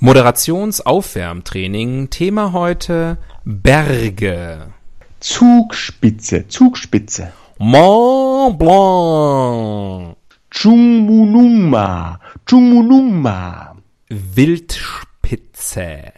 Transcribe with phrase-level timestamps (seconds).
[0.00, 2.10] Moderationsaufwärmtraining.
[2.10, 4.72] Thema heute Berge.
[5.20, 7.32] Zugspitze, Zugspitze.
[7.58, 10.16] Mont Blanc.
[10.50, 13.76] Chungmunungma, Chungmunungma.
[14.08, 16.12] Wildspitze.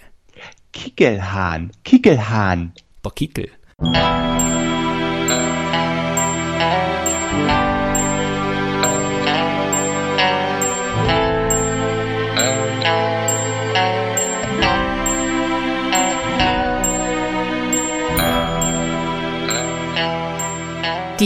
[0.73, 2.73] Kickelhahn, Kickelhahn.
[3.05, 3.51] Der Kickel.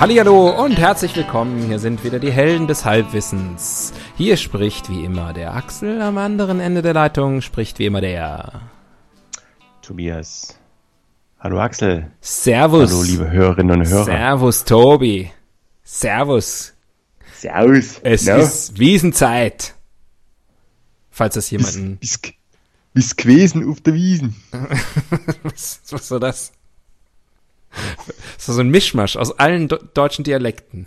[0.00, 1.66] Hallihallo und herzlich willkommen.
[1.66, 3.92] Hier sind wieder die Helden des Halbwissens.
[4.16, 8.62] Hier spricht wie immer der Axel, am anderen Ende der Leitung spricht wie immer der
[9.82, 10.58] Tobias.
[11.38, 12.10] Hallo Axel.
[12.22, 12.90] Servus.
[12.90, 14.04] Hallo liebe Hörerinnen und Hörer.
[14.06, 15.30] Servus Tobi.
[15.82, 16.72] Servus.
[17.34, 18.00] Servus.
[18.02, 18.36] Es Na?
[18.36, 19.74] ist Wiesenzeit.
[21.10, 21.98] Falls das bis, jemanden...
[21.98, 22.18] bis,
[22.94, 24.34] bis gewesen auf der Wiesen.
[25.42, 26.52] was, was war das?
[28.36, 30.86] Das war so ein Mischmasch aus allen do deutschen Dialekten.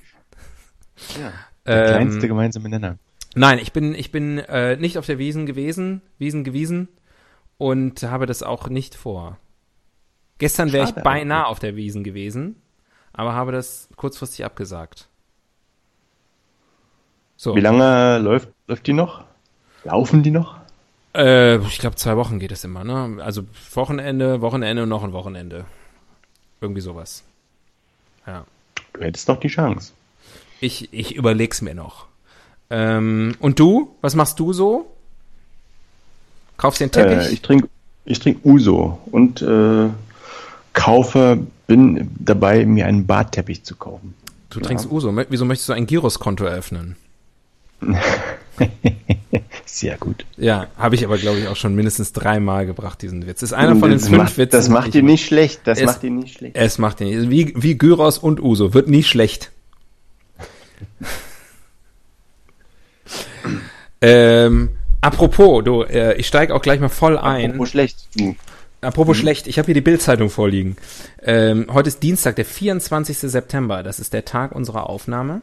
[1.20, 1.31] Ja.
[1.66, 2.98] Der Ähm, kleinste gemeinsame Nenner.
[3.36, 6.88] Nein, ich bin, ich bin äh, nicht auf der Wiesen gewesen, Wiesen gewiesen
[7.58, 9.38] und habe das auch nicht vor.
[10.38, 12.61] Gestern wäre ich beinahe auf der Wiesen gewesen,
[13.14, 15.08] aber habe das kurzfristig abgesagt.
[17.36, 19.23] So, Wie lange läuft, läuft die noch?
[19.84, 20.58] Laufen die noch?
[21.16, 23.22] äh, ich glaube zwei Wochen geht es immer, ne?
[23.23, 25.66] Also Wochenende, Wochenende und noch ein Wochenende.
[26.63, 27.23] Irgendwie sowas.
[28.25, 28.45] Ja.
[28.93, 29.91] Du hättest noch die Chance.
[30.61, 32.05] Ich, ich überleg's mir noch.
[32.69, 33.93] Ähm, und du?
[34.01, 34.89] Was machst du so?
[36.55, 37.27] Kaufst dir einen Teppich?
[37.27, 37.67] Äh, ich trinke
[38.05, 39.89] ich trink Uso und äh,
[40.73, 44.13] kaufe, bin dabei, mir einen Badteppich zu kaufen.
[44.49, 45.09] du trinkst Uso.
[45.09, 46.95] Mö- Wieso möchtest du ein Giroskonto eröffnen?
[49.65, 50.25] Sehr gut.
[50.37, 53.41] Ja, habe ich aber, glaube ich, auch schon mindestens dreimal gebracht, diesen Witz.
[53.41, 54.51] Ist einer von den das fünf macht, Witzen.
[54.57, 55.61] Das macht ich- nicht schlecht.
[55.65, 56.55] Das Es- macht dir nicht schlecht.
[56.55, 57.29] Es macht ihn nicht.
[57.29, 58.73] Wie, wie Gyros und Uso.
[58.73, 59.51] Wird nie schlecht.
[64.01, 64.69] ähm,
[65.01, 67.51] apropos, du, äh, ich steige auch gleich mal voll ein.
[67.51, 68.07] Apropos schlecht.
[68.15, 68.35] Du.
[68.81, 70.75] Apropos schlecht, ich habe hier die Bildzeitung vorliegen.
[71.21, 73.17] Ähm, heute ist Dienstag, der 24.
[73.17, 73.81] September.
[73.81, 75.41] Das ist der Tag unserer Aufnahme.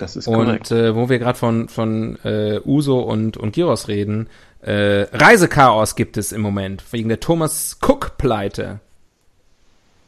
[0.00, 0.70] Das ist korrekt.
[0.70, 4.28] Und äh, wo wir gerade von, von äh, Uso und, und Gyros reden,
[4.62, 8.80] äh, Reisechaos gibt es im Moment, wegen der Thomas Cook-Pleite.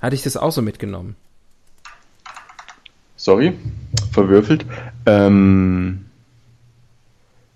[0.00, 1.14] Hatte ich das auch so mitgenommen?
[3.16, 3.52] Sorry,
[4.12, 4.64] verwürfelt.
[5.06, 6.06] Ähm,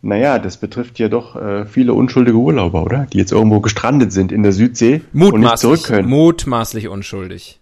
[0.03, 3.06] naja, das betrifft ja doch äh, viele unschuldige Urlauber, oder?
[3.12, 6.08] Die jetzt irgendwo gestrandet sind in der Südsee und nicht Mutmaßlich, zurück können.
[6.08, 7.58] mutmaßlich unschuldig.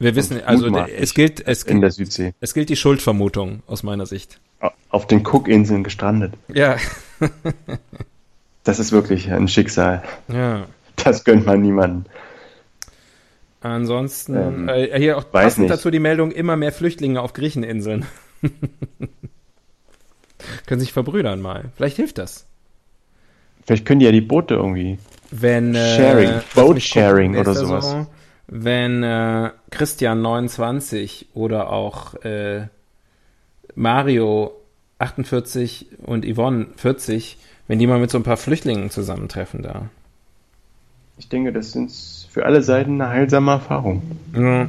[0.00, 2.34] Wir wissen, also es gilt, es in der gilt, Südsee.
[2.40, 4.40] es gilt die Schuldvermutung aus meiner Sicht.
[4.88, 6.32] Auf den Cookinseln gestrandet.
[6.48, 6.76] Ja,
[8.64, 10.02] Das ist wirklich ein Schicksal.
[10.28, 10.66] ja.
[10.96, 12.04] Das gönnt man niemandem.
[13.62, 15.70] Ansonsten, Ähm, äh, hier auch weiß passend nicht.
[15.72, 18.04] dazu die Meldung, immer mehr Flüchtlinge auf Griecheninseln.
[20.66, 21.64] Können sich verbrüdern mal.
[21.76, 22.46] Vielleicht hilft das.
[23.66, 24.98] Vielleicht können die ja die Boote irgendwie.
[25.30, 27.90] Wenn, äh, Sharing, Boat Sharing oder sowas.
[27.90, 28.06] So?
[28.52, 32.66] Wenn äh, Christian 29 oder auch äh,
[33.76, 34.52] Mario
[34.98, 39.88] 48 und Yvonne 40, wenn die mal mit so ein paar Flüchtlingen zusammentreffen da.
[41.16, 41.92] Ich denke, das sind
[42.28, 44.02] für alle Seiten eine heilsame Erfahrung.
[44.34, 44.66] Ja.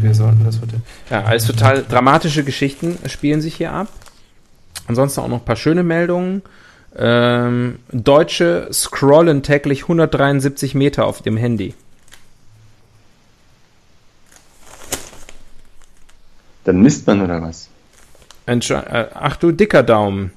[0.00, 0.82] Wir sollten das heute.
[1.08, 3.88] Ja, alles total dramatische Geschichten spielen sich hier ab.
[4.88, 6.42] Ansonsten auch noch ein paar schöne Meldungen.
[6.96, 11.74] Ähm, Deutsche scrollen täglich 173 Meter auf dem Handy.
[16.64, 17.68] Dann misst man oder was?
[18.46, 20.32] Äh, ach du dicker Daumen.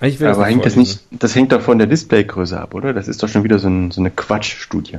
[0.00, 2.92] Aber hängt das nicht, das hängt doch von der Displaygröße ab, oder?
[2.92, 4.98] Das ist doch schon wieder so, ein, so eine Quatschstudie.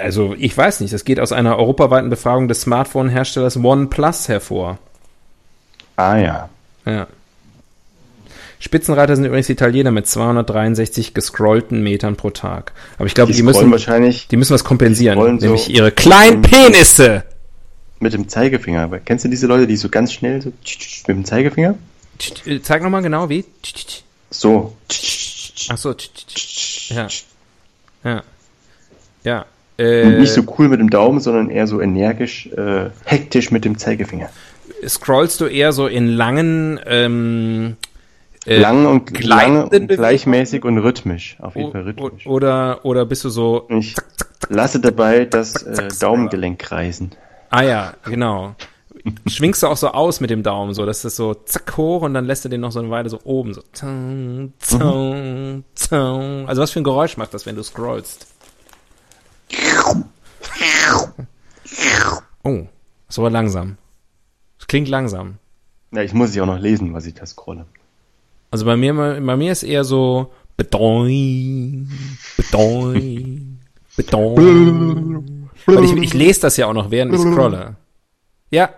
[0.00, 0.92] Also ich weiß nicht.
[0.92, 4.78] Das geht aus einer europaweiten Befragung des Smartphone-Herstellers OnePlus hervor.
[5.96, 6.48] Ah ja.
[6.84, 7.06] Ja.
[8.60, 12.72] Spitzenreiter sind übrigens Italiener mit 263 gescrollten Metern pro Tag.
[12.96, 15.92] Aber ich glaube, Die, die, müssen, wahrscheinlich, die müssen was kompensieren, scrollen so- nämlich ihre
[15.92, 17.24] kleinen Penisse.
[18.00, 18.82] Mit dem Zeigefinger.
[18.82, 20.52] Aber Kennst du diese Leute, die so ganz schnell so
[21.06, 21.74] mit dem Zeigefinger?
[22.46, 23.44] Äh, Zeig nochmal genau wie.
[24.30, 24.76] So.
[25.70, 25.94] Ach so.
[26.90, 27.08] Ja.
[28.04, 28.22] Ja.
[29.24, 29.46] Ja.
[29.78, 33.64] Und Äh, nicht so cool mit dem Daumen, sondern eher so energisch, äh, hektisch mit
[33.64, 34.28] dem Zeigefinger.
[34.86, 37.76] scrollst du eher so in langen, ähm,
[38.48, 41.36] äh, lang und, lang und gleichmäßig und rhythmisch.
[41.40, 42.26] Auf jeden Fall rhythmisch.
[42.26, 43.94] oder, oder bist du so, Ich
[44.48, 47.12] lasse dabei das äh, Daumengelenk kreisen.
[47.50, 48.54] ah ja, genau.
[49.26, 52.12] Schwingst du auch so aus mit dem Daumen, so, dass das so zack hoch und
[52.14, 53.62] dann lässt du den noch so eine Weile so oben, so.
[53.72, 54.52] Zang.
[56.46, 58.26] Also was für ein Geräusch macht das, wenn du scrollst?
[62.44, 62.66] Oh,
[63.08, 63.76] ist aber langsam.
[64.58, 65.38] Das klingt langsam.
[65.92, 67.66] Ja, ich muss ja auch noch lesen, was ich da scrolle.
[68.50, 71.88] Also bei mir, bei mir ist eher so Bedoing,
[72.36, 73.58] Bedoing,
[73.96, 75.50] Bedoing.
[75.66, 77.76] Weil ich, ich lese das ja auch noch, während ich scrolle.
[78.50, 78.70] Ja,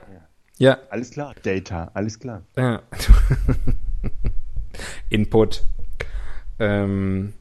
[0.61, 1.34] ja, Alles klar.
[1.43, 2.43] Data, alles klar.
[2.55, 2.82] ja.
[5.08, 5.62] Input.
[6.58, 7.32] Ähm,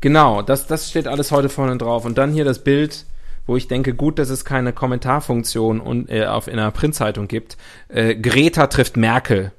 [0.00, 2.06] genau, das, das steht alles heute vorne drauf.
[2.06, 3.04] Und dann hier das Bild,
[3.46, 7.58] wo ich denke, gut, dass es keine Kommentarfunktion und, äh, auf, in einer Printzeitung gibt.
[7.88, 9.52] Äh, Greta trifft Merkel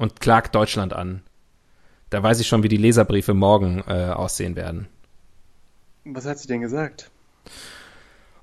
[0.00, 1.20] und klagt Deutschland an.
[2.08, 4.88] Da weiß ich schon, wie die Leserbriefe morgen äh, aussehen werden.
[6.04, 7.10] Was hat sie denn gesagt?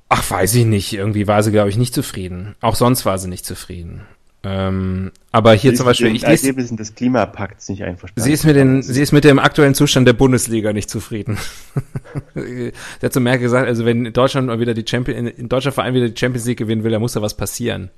[0.07, 0.93] Ach, weiß ich nicht.
[0.93, 2.55] Irgendwie war sie, glaube ich, nicht zufrieden.
[2.61, 4.05] Auch sonst war sie nicht zufrieden.
[4.43, 8.21] Ähm, aber hier zum Beispiel, ich lese, Ergebnissen des Klimapakts nicht einverstanden.
[8.21, 11.39] sie ist mit den, sie ist mit dem aktuellen Zustand der Bundesliga nicht zufrieden.
[12.35, 12.71] sie
[13.01, 16.07] hat zu Merkel gesagt, also wenn Deutschland mal wieder die Champion, in deutscher Verein wieder
[16.07, 17.89] die Champions League gewinnen will, dann muss da was passieren.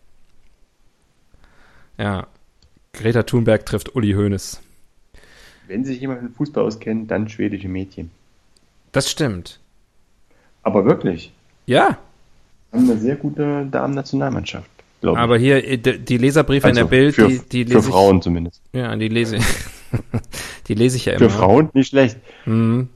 [1.97, 2.27] Ja.
[2.93, 4.59] Greta Thunberg trifft Uli Hoeneß.
[5.67, 8.11] Wenn sich jemand mit Fußball auskennt, dann schwedische Mädchen.
[8.91, 9.59] Das stimmt.
[10.63, 11.31] Aber wirklich,
[11.67, 11.97] Ja,
[12.71, 14.69] haben eine sehr gute Damen-Nationalmannschaft,
[15.01, 15.23] glaube ich.
[15.23, 18.21] aber hier äh, die Leserbriefe in der Also Bild, für, die, die für lese Frauen
[18.21, 18.61] zumindest.
[18.73, 19.45] ich, ja, die lese ich,
[20.67, 21.33] die lese ich ja Für immer.
[21.33, 22.17] Frauen nicht schlecht.
[22.45, 22.89] Mhm.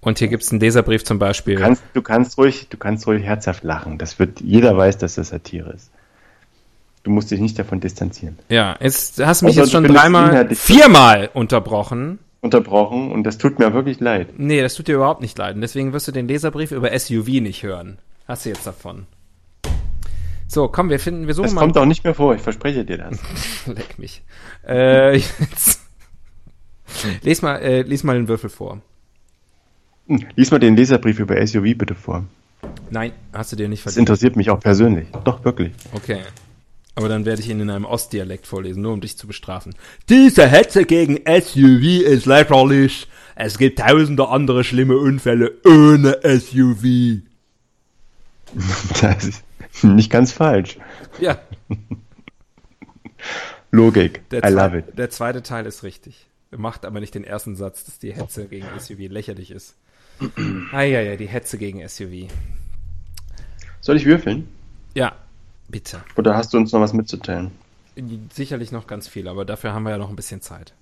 [0.00, 1.56] Und hier gibt's einen Leserbrief zum Beispiel.
[1.56, 3.98] Du kannst, du kannst ruhig, du kannst ruhig herzhaft lachen.
[3.98, 5.90] Das wird, jeder weiß, dass das Satire ist.
[7.02, 8.38] Du musst dich nicht davon distanzieren.
[8.48, 12.18] Ja, jetzt hast du mich Außer jetzt schon dreimal, viermal unterbrochen.
[12.40, 14.28] Unterbrochen und das tut mir wirklich leid.
[14.38, 15.54] Nee, das tut dir überhaupt nicht leid.
[15.56, 17.98] Und deswegen wirst du den Leserbrief über SUV nicht hören.
[18.26, 19.06] Hast du jetzt davon.
[20.46, 21.60] So, komm, wir finden, wir suchen Das mal.
[21.62, 23.18] kommt auch nicht mehr vor, ich verspreche dir das.
[23.66, 24.22] Leck mich.
[24.66, 25.80] Äh, jetzt.
[27.22, 28.80] Les mal, äh, lies mal den Würfel vor.
[30.06, 32.24] Hm, Lies mal den Leserbrief über SUV bitte vor.
[32.90, 34.08] Nein, hast du dir nicht Das verdient.
[34.08, 35.06] interessiert mich auch persönlich.
[35.24, 35.72] Doch, wirklich.
[35.92, 36.18] Okay.
[36.98, 39.72] Aber dann werde ich ihn in einem Ostdialekt vorlesen, nur um dich zu bestrafen.
[40.08, 43.06] Diese Hetze gegen SUV ist lächerlich.
[43.36, 47.22] Es gibt tausende andere schlimme Unfälle ohne SUV.
[49.00, 49.44] Das ist
[49.84, 50.78] nicht ganz falsch.
[51.20, 51.38] Ja,
[53.70, 54.28] Logik.
[54.30, 54.98] der, I love it.
[54.98, 56.26] der zweite Teil ist richtig.
[56.50, 59.76] Macht aber nicht den ersten Satz, dass die Hetze gegen SUV lächerlich ist.
[60.72, 62.28] Ah ja, ja, die Hetze gegen SUV.
[63.80, 64.48] Soll ich würfeln?
[64.94, 65.14] Ja,
[65.68, 66.02] bitte.
[66.16, 67.52] Oder hast du uns noch was mitzuteilen?
[68.32, 70.72] Sicherlich noch ganz viel, aber dafür haben wir ja noch ein bisschen Zeit.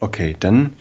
[0.00, 0.76] Okay, dann.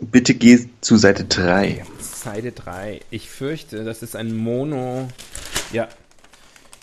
[0.00, 1.84] Bitte geh zu Seite 3.
[2.00, 3.00] Seite 3.
[3.10, 5.08] Ich fürchte, das ist ein Mono.
[5.72, 5.88] Ja.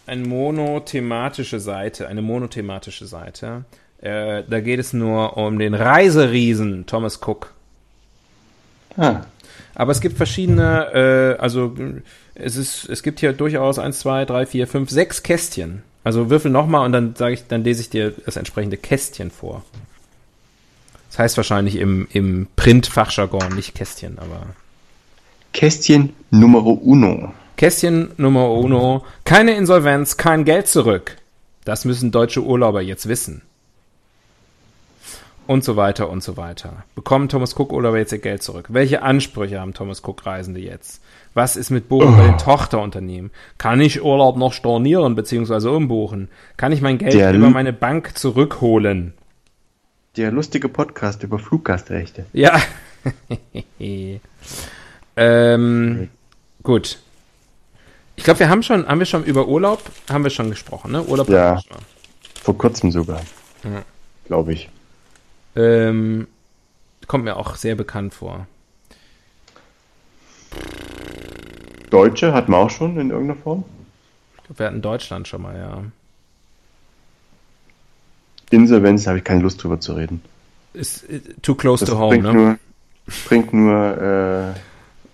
[0.06, 2.08] Eine monothematische Seite.
[2.08, 3.66] Eine monothematische Seite.
[4.00, 7.54] Äh, da geht es nur um den Reiseriesen Thomas Cook.
[8.96, 9.22] Ah,
[9.80, 11.76] Aber es gibt verschiedene, äh, also
[12.34, 15.84] es ist, es gibt hier durchaus eins, zwei, drei, vier, fünf, sechs Kästchen.
[16.04, 19.64] Also würfel nochmal und dann sage ich, dann lese ich dir das entsprechende Kästchen vor.
[21.12, 24.48] Das heißt wahrscheinlich im, im Print-Fachjargon nicht Kästchen, aber.
[25.54, 27.34] Kästchen Numero uno.
[27.56, 29.06] Kästchen Nummer uno.
[29.26, 31.18] Keine Insolvenz, kein Geld zurück.
[31.66, 33.44] Das müssen deutsche Urlauber jetzt wissen.
[35.48, 36.84] Und so weiter und so weiter.
[36.94, 38.66] Bekommen Thomas Cook Urlauber jetzt ihr Geld zurück?
[38.70, 41.02] Welche Ansprüche haben Thomas Cook Reisende jetzt?
[41.34, 43.32] Was ist mit Buchen bei den Tochterunternehmen?
[43.58, 45.70] Kann ich Urlaub noch stornieren bzw.
[45.70, 46.28] umbuchen?
[46.58, 49.14] Kann ich mein Geld Der über meine Bank zurückholen?
[50.18, 52.26] Der lustige Podcast über Fluggastrechte.
[52.34, 52.60] Ja.
[55.16, 56.10] ähm,
[56.64, 57.00] gut.
[58.18, 61.04] Ich glaube, wir haben schon, haben wir schon über Urlaub, haben wir schon gesprochen, ne?
[61.04, 61.62] Urlaub Ja.
[62.42, 63.22] Vor kurzem sogar.
[63.64, 63.84] Ja.
[64.26, 64.70] Glaube ich.
[65.58, 66.28] Ähm,
[67.08, 68.46] kommt mir auch sehr bekannt vor.
[71.90, 73.64] Deutsche hatten wir auch schon in irgendeiner Form.
[74.38, 75.84] Ich glaube, wir hatten Deutschland schon mal, ja.
[78.50, 80.22] Insolvenz habe ich keine Lust drüber zu reden.
[80.74, 82.34] Ist äh, too close Das to home, bringt ne?
[82.34, 82.58] nur,
[83.28, 84.60] bringt nur äh,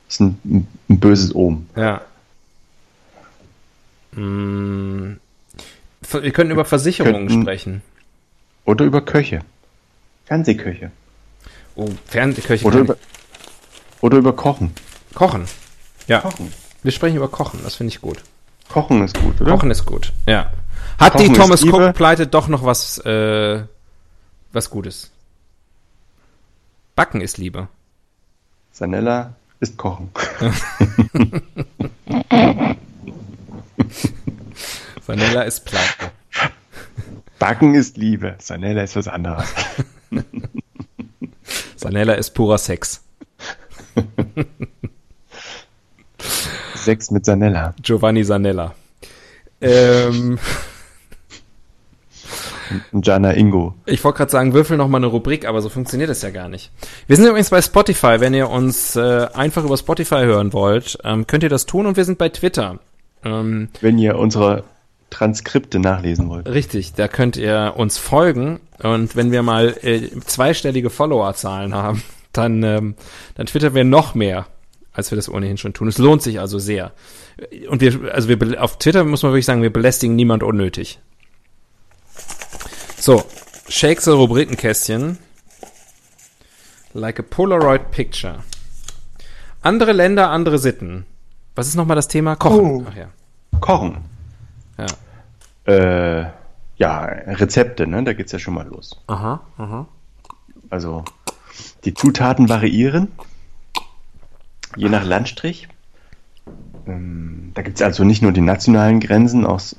[0.10, 1.68] Ist ein, ein böses Ohm.
[1.76, 2.02] Ja.
[4.12, 5.14] Mm,
[6.12, 7.82] wir können über Versicherungen könnten- sprechen.
[8.66, 9.42] Oder über Köche.
[10.34, 10.90] Fernsehköche.
[11.76, 12.66] Oh, Fernsehköche.
[12.66, 12.98] Oder über,
[14.02, 14.74] oder über Kochen.
[15.14, 15.46] Kochen.
[16.08, 16.22] Ja.
[16.22, 16.52] Kochen.
[16.82, 18.24] Wir sprechen über Kochen, das finde ich gut.
[18.68, 19.52] Kochen ist gut, oder?
[19.52, 20.52] Kochen ist gut, ja.
[20.98, 21.62] Hat Kochen die Thomas.
[21.62, 23.62] Cook-Pleite doch noch was, äh,
[24.52, 25.12] was Gutes?
[26.96, 27.68] Backen ist Liebe.
[28.72, 30.10] Sanella ist Kochen.
[35.06, 36.12] Vanilla ist Pleite.
[37.38, 38.34] Backen ist Liebe.
[38.40, 39.46] Sanella ist was anderes.
[41.76, 43.04] Sanella ist purer Sex.
[46.76, 47.74] Sex mit Sanella.
[47.82, 48.74] Giovanni Sanella.
[49.62, 50.40] Ähm,
[52.94, 53.76] Jana Ingo.
[53.86, 56.50] ich wollte gerade sagen, würfel noch mal eine Rubrik, aber so funktioniert das ja gar
[56.50, 56.72] nicht.
[57.08, 58.20] Wir sind übrigens bei Spotify.
[58.20, 61.86] Wenn ihr uns äh, einfach über Spotify hören wollt, ähm, könnt ihr das tun.
[61.86, 62.80] Und wir sind bei Twitter.
[63.24, 64.64] Ähm, Wenn ihr unsere
[65.14, 66.50] Transkripte nachlesen wollt.
[66.50, 72.04] Richtig, da könnt ihr uns folgen und wenn wir mal äh, zweistellige Followerzahlen haben,
[72.34, 72.96] dann, ähm,
[73.36, 74.48] dann twittern wir noch mehr,
[74.92, 75.88] als wir das ohnehin schon tun.
[75.88, 76.94] Es lohnt sich also sehr.
[77.70, 81.00] Und wir, also wir, auf Twitter muss man wirklich sagen, wir belästigen niemand unnötig.
[82.98, 83.24] So,
[83.70, 85.20] Shakes Rubrikenkästchen.
[86.94, 88.44] Like a Polaroid Picture.
[89.62, 91.06] Andere Länder, andere Sitten.
[91.56, 92.36] Was ist nochmal das Thema?
[92.36, 92.60] Kochen.
[92.60, 92.86] Oh.
[92.90, 93.10] Ach ja.
[93.60, 94.13] Kochen.
[94.78, 95.72] Ja.
[95.74, 96.30] Äh,
[96.78, 98.04] ja, Rezepte, ne?
[98.04, 99.00] Da geht's ja schon mal los.
[99.08, 99.88] Aha, aha.
[100.70, 101.04] Also,
[101.86, 103.10] die Zutaten variieren,
[104.76, 105.68] je nach Landstrich.
[106.88, 109.76] Ähm, da gibt's also nicht nur die nationalen Grenzen, auch, s-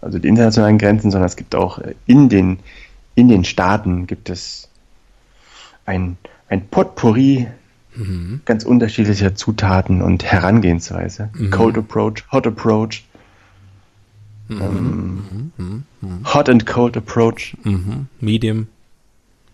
[0.00, 2.58] also die internationalen Grenzen, sondern es gibt auch äh, in den,
[3.14, 4.68] in den Staaten gibt es
[5.84, 6.16] ein,
[6.48, 7.46] ein Potpourri
[8.44, 11.30] ganz unterschiedlicher Zutaten und Herangehensweise.
[11.50, 13.04] Cold Approach, Hot Approach,
[14.50, 15.84] ähm,
[16.34, 18.06] Hot and Cold Approach, Mhm.
[18.20, 18.68] Medium,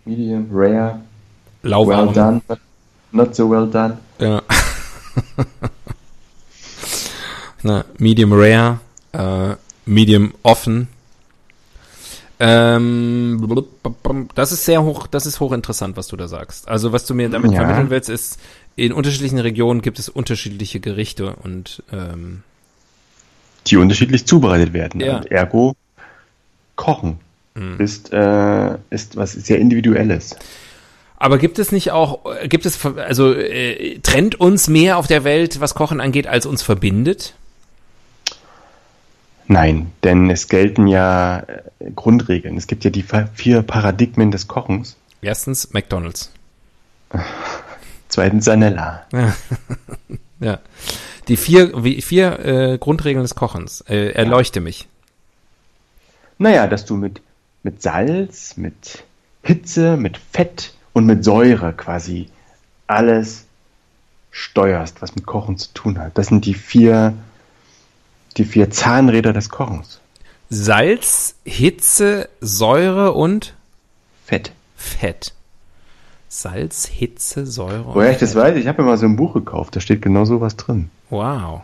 [0.05, 0.99] Medium, Rare,
[1.63, 2.07] lauwarm.
[2.07, 2.59] well done, but
[3.11, 3.97] not so well done.
[4.19, 4.41] Ja.
[7.63, 8.79] Na, medium rare,
[9.13, 10.89] äh, medium offen.
[12.39, 13.47] Ähm,
[14.35, 16.67] das ist sehr hoch, das ist hochinteressant, was du da sagst.
[16.67, 17.59] Also was du mir damit Ja.
[17.59, 18.37] vermitteln willst, ist,
[18.75, 22.43] in unterschiedlichen Regionen gibt es unterschiedliche Gerichte und ähm,
[23.67, 25.01] die unterschiedlich zubereitet werden.
[25.01, 25.17] Ja.
[25.17, 25.75] Und ergo,
[26.75, 27.19] Kochen
[27.55, 27.79] Hm.
[27.79, 30.35] ist, äh, ist was sehr Individuelles.
[31.17, 35.59] Aber gibt es nicht auch, gibt es, also äh, trennt uns mehr auf der Welt,
[35.61, 37.35] was Kochen angeht, als uns verbindet?
[39.47, 42.57] Nein, denn es gelten ja äh, Grundregeln.
[42.57, 44.97] Es gibt ja die vier Paradigmen des Kochens.
[45.21, 46.31] Erstens McDonald's.
[48.09, 49.05] Zweitens Sanella.
[50.39, 50.59] Ja.
[51.27, 53.81] Die vier, wie, vier äh, Grundregeln des Kochens.
[53.81, 54.87] Äh, erleuchte mich.
[56.37, 57.21] Naja, dass du mit,
[57.63, 59.03] mit Salz, mit
[59.41, 62.27] Hitze, mit Fett und mit Säure quasi
[62.87, 63.45] alles
[64.31, 66.17] steuerst, was mit Kochen zu tun hat.
[66.17, 67.13] Das sind die vier,
[68.37, 69.99] die vier Zahnräder des Kochens.
[70.49, 73.53] Salz, Hitze, Säure und
[74.25, 74.51] Fett.
[74.75, 75.33] Fett.
[76.35, 79.75] Salz, Hitze, Säure Woher ich das weiß, ich habe mir mal so ein Buch gekauft,
[79.75, 80.89] da steht genau sowas drin.
[81.11, 81.61] Wow.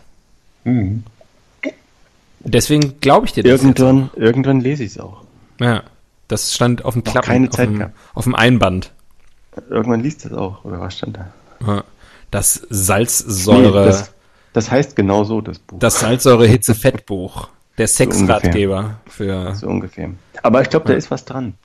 [2.42, 5.24] Deswegen glaube ich dir das Irgendwann, irgendwann lese ich es auch.
[5.60, 5.82] Ja.
[6.28, 7.96] Das stand auf dem Klappen, keine auf, Zeit dem, gehabt.
[8.14, 8.92] auf dem Einband.
[9.72, 11.34] Irgendwann liest das auch, oder was stand da?
[11.66, 11.84] Ja.
[12.30, 14.14] Das Salzsäure, Nee, das,
[14.54, 15.80] das heißt genau so, das Buch.
[15.80, 17.48] das Salzsäure-Hitze-Fettbuch.
[17.80, 20.12] Der Sexratgeber für, so ungefähr.
[20.44, 21.56] Aber ich glaube, da ist was dran.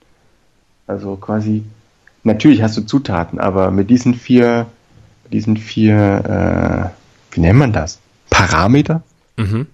[0.87, 1.65] Also quasi,
[2.25, 4.67] natürlich hast du Zutaten, aber mit diesen vier,
[5.31, 7.99] diesen vier, äh, wie nennt man das?
[8.29, 9.03] Parameter?
[9.37, 9.67] mhm.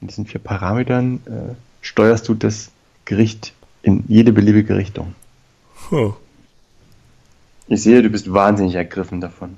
[0.00, 2.70] Mit diesen vier Parametern äh, steuerst du das
[3.06, 5.14] Gericht in jede beliebige Richtung.
[5.90, 6.12] Oh.
[7.68, 9.56] Ich sehe, du bist wahnsinnig ergriffen davon.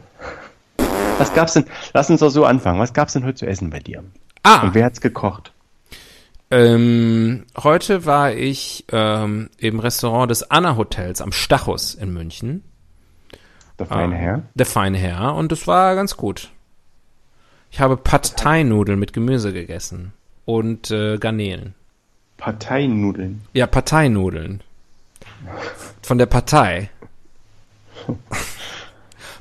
[1.18, 1.64] Was gab's denn?
[1.92, 2.78] Lass uns doch so anfangen.
[2.78, 4.04] Was gab's denn heute zu essen bei dir?
[4.44, 5.52] Ah, Und wer hat's gekocht?
[6.50, 12.64] Ähm, heute war ich ähm, im Restaurant des Anna Hotels am Stachus in München.
[13.78, 14.42] Der feine Ah, Herr.
[14.54, 15.34] Der feine Herr.
[15.34, 16.50] Und das war ganz gut.
[17.70, 20.12] Ich habe Pad Thai Nudeln mit Gemüse gegessen.
[20.46, 21.74] Und äh, Garnelen.
[22.38, 23.42] Parteinudeln.
[23.52, 24.62] Ja, Parteinudeln.
[26.02, 26.88] Von der Partei.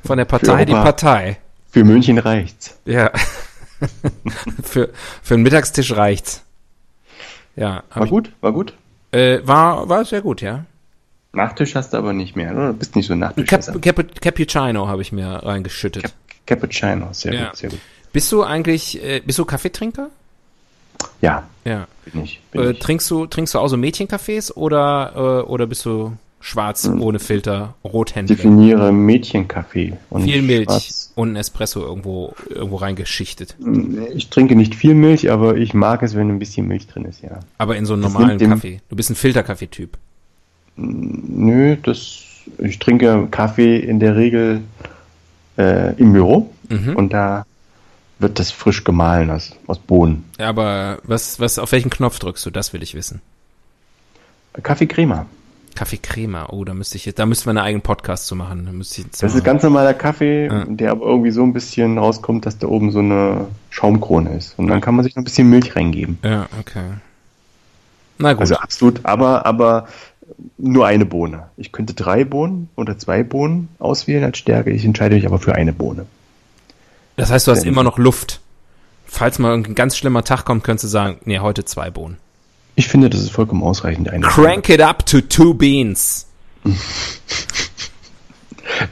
[0.03, 0.73] Von der Partei die.
[0.73, 1.37] Partei.
[1.69, 2.77] Für München reicht's.
[2.85, 3.11] Ja.
[4.63, 4.89] für,
[5.21, 6.43] für den Mittagstisch reicht's.
[7.57, 8.31] Ja, War gut?
[8.39, 8.73] War gut?
[9.11, 10.63] äh, war, war sehr gut, ja.
[11.33, 12.67] Nachtisch hast du aber nicht mehr, oder?
[12.67, 13.47] Du bist nicht so Nachtisch.
[13.47, 16.03] Cap, Cap, Cappuccino habe ich mir reingeschüttet.
[16.03, 16.13] Cap
[16.45, 17.47] Cappuccino, sehr Ja.
[17.49, 17.79] gut, sehr gut.
[18.13, 20.09] Bist du eigentlich, äh, bist du Kaffeetrinker?
[21.21, 21.87] Ja, Ja.
[22.11, 22.39] bin ich.
[22.51, 22.79] Bin Äh, ich.
[22.79, 27.01] trinkst du, trinkst du auch so Mädchenkaffees oder, äh, oder bist du schwarz, Hm.
[27.01, 28.35] ohne Filter, Rothändler?
[28.35, 29.93] definiere Mädchenkaffee.
[30.09, 31.11] Und Viel Milch Schwarz.
[31.15, 33.55] und ein Espresso irgendwo, irgendwo reingeschichtet.
[34.15, 37.21] Ich trinke nicht viel Milch, aber ich mag es, wenn ein bisschen Milch drin ist,
[37.21, 37.39] ja.
[37.57, 38.81] Aber in so einem Das normalen Kaffee.
[38.89, 39.97] Du bist ein Filterkaffeetyp.
[40.75, 42.23] Nö, das,
[42.59, 44.61] ich trinke Kaffee in der Regel
[45.57, 46.95] äh, im Büro Mhm.
[46.97, 47.45] und da
[48.19, 50.25] wird das frisch gemahlen aus, aus Bohnen.
[50.37, 52.49] Ja, aber was, was, auf welchen Knopf drückst du?
[52.51, 53.21] Das will ich wissen.
[55.77, 56.39] Kaffeecrema.
[56.45, 56.47] Kaffeecrema.
[56.51, 58.65] Oh, da müsste ich jetzt, da müssten wir einen eigenen Podcast zu machen.
[58.65, 60.65] Da müsste ich jetzt Das mal- ist ganz normaler Kaffee, Ja.
[60.65, 64.57] der aber irgendwie so ein bisschen rauskommt, dass da oben so eine Schaumkrone ist.
[64.57, 66.17] Und dann kann man sich noch ein bisschen Milch reingeben.
[66.23, 66.83] Ja, okay.
[68.17, 68.41] Na gut.
[68.41, 69.87] Also absolut, aber, aber
[70.57, 71.43] nur eine Bohne.
[71.57, 74.71] Ich könnte drei Bohnen oder zwei Bohnen auswählen als Stärke.
[74.71, 76.05] Ich entscheide mich aber für eine Bohne.
[77.15, 78.41] das heißt, du hast denn- immer noch Luft.
[79.05, 82.17] Falls mal irgendein ganz schlimmer Tag kommt, könntest du sagen, nee, heute zwei Bohnen.
[82.77, 84.07] Ich finde, das ist vollkommen ausreichend.
[84.07, 86.27] Eine Crank it up to two beans.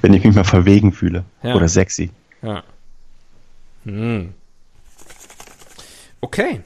[0.02, 1.24] Wenn ich mich mal verwegen fühle.
[1.44, 1.54] Ja.
[1.54, 2.10] Oder sexy.
[2.42, 2.64] Ja.
[3.84, 4.34] Hm.
[6.20, 6.62] Okay.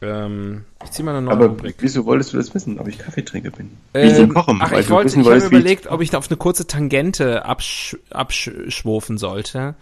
[0.00, 1.76] Ähm, ich zieh mal eine neue Aber Rubrik.
[1.80, 3.70] wieso wolltest du das wissen, ob ich Kaffeetrinker bin?
[3.92, 6.30] Ähm, ich zum Kochen, ach, ich wollte, wissen ich habe überlegt, ob ich da auf
[6.30, 9.74] eine kurze Tangente absch abschwofen sollte,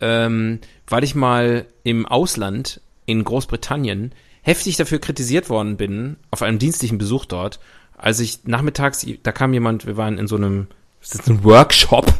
[0.00, 4.10] ähm, weil ich mal im Ausland in Großbritannien
[4.46, 7.58] heftig dafür kritisiert worden bin, auf einem dienstlichen Besuch dort,
[7.98, 10.68] als ich nachmittags, da kam jemand, wir waren in so einem,
[11.00, 12.12] das ist ein Workshop,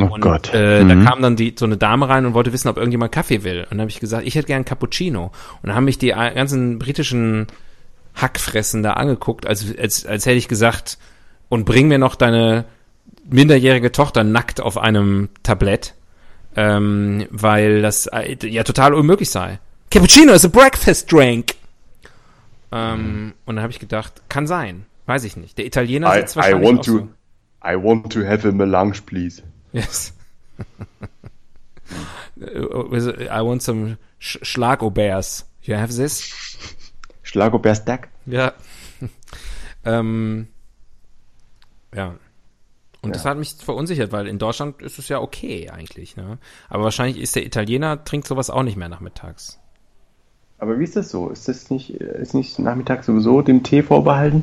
[0.00, 0.50] Oh und Gott.
[0.54, 0.88] Äh, Mhm.
[0.90, 3.62] da kam dann die, so eine Dame rein und wollte wissen, ob irgendjemand Kaffee will.
[3.62, 5.24] Und dann habe ich gesagt, ich hätte gern Cappuccino.
[5.24, 5.32] Und
[5.66, 7.48] dann haben mich die ganzen britischen
[8.14, 10.98] Hackfressen da angeguckt, als, als, als hätte ich gesagt,
[11.48, 12.66] und bring mir noch deine
[13.28, 15.94] minderjährige Tochter nackt auf einem Tablett,
[16.54, 19.58] ähm, weil das äh, ja total unmöglich sei.
[19.90, 21.54] Cappuccino is a breakfast drink.
[22.70, 25.56] Ähm, und dann habe ich gedacht, kann sein, weiß ich nicht.
[25.56, 27.08] Der Italiener I, sitzt I wahrscheinlich want auch to, so.
[27.64, 29.42] I want to have a melange, please.
[29.72, 30.12] Yes.
[32.40, 35.46] I want some sch Schlagobers.
[35.62, 36.30] You have this?
[37.22, 38.08] Schlagobär-Stack.
[38.26, 38.52] Ja.
[39.84, 40.48] ähm,
[41.94, 42.14] ja.
[43.00, 43.14] Und Ja.
[43.14, 46.38] das hat mich verunsichert, weil in Deutschland ist es ja okay eigentlich, ne?
[46.68, 49.58] Aber wahrscheinlich ist der Italiener, trinkt sowas auch nicht mehr nachmittags.
[50.58, 51.28] Aber wie ist das so?
[51.30, 54.42] Ist das nicht, ist nicht nachmittags sowieso dem Tee vorbehalten?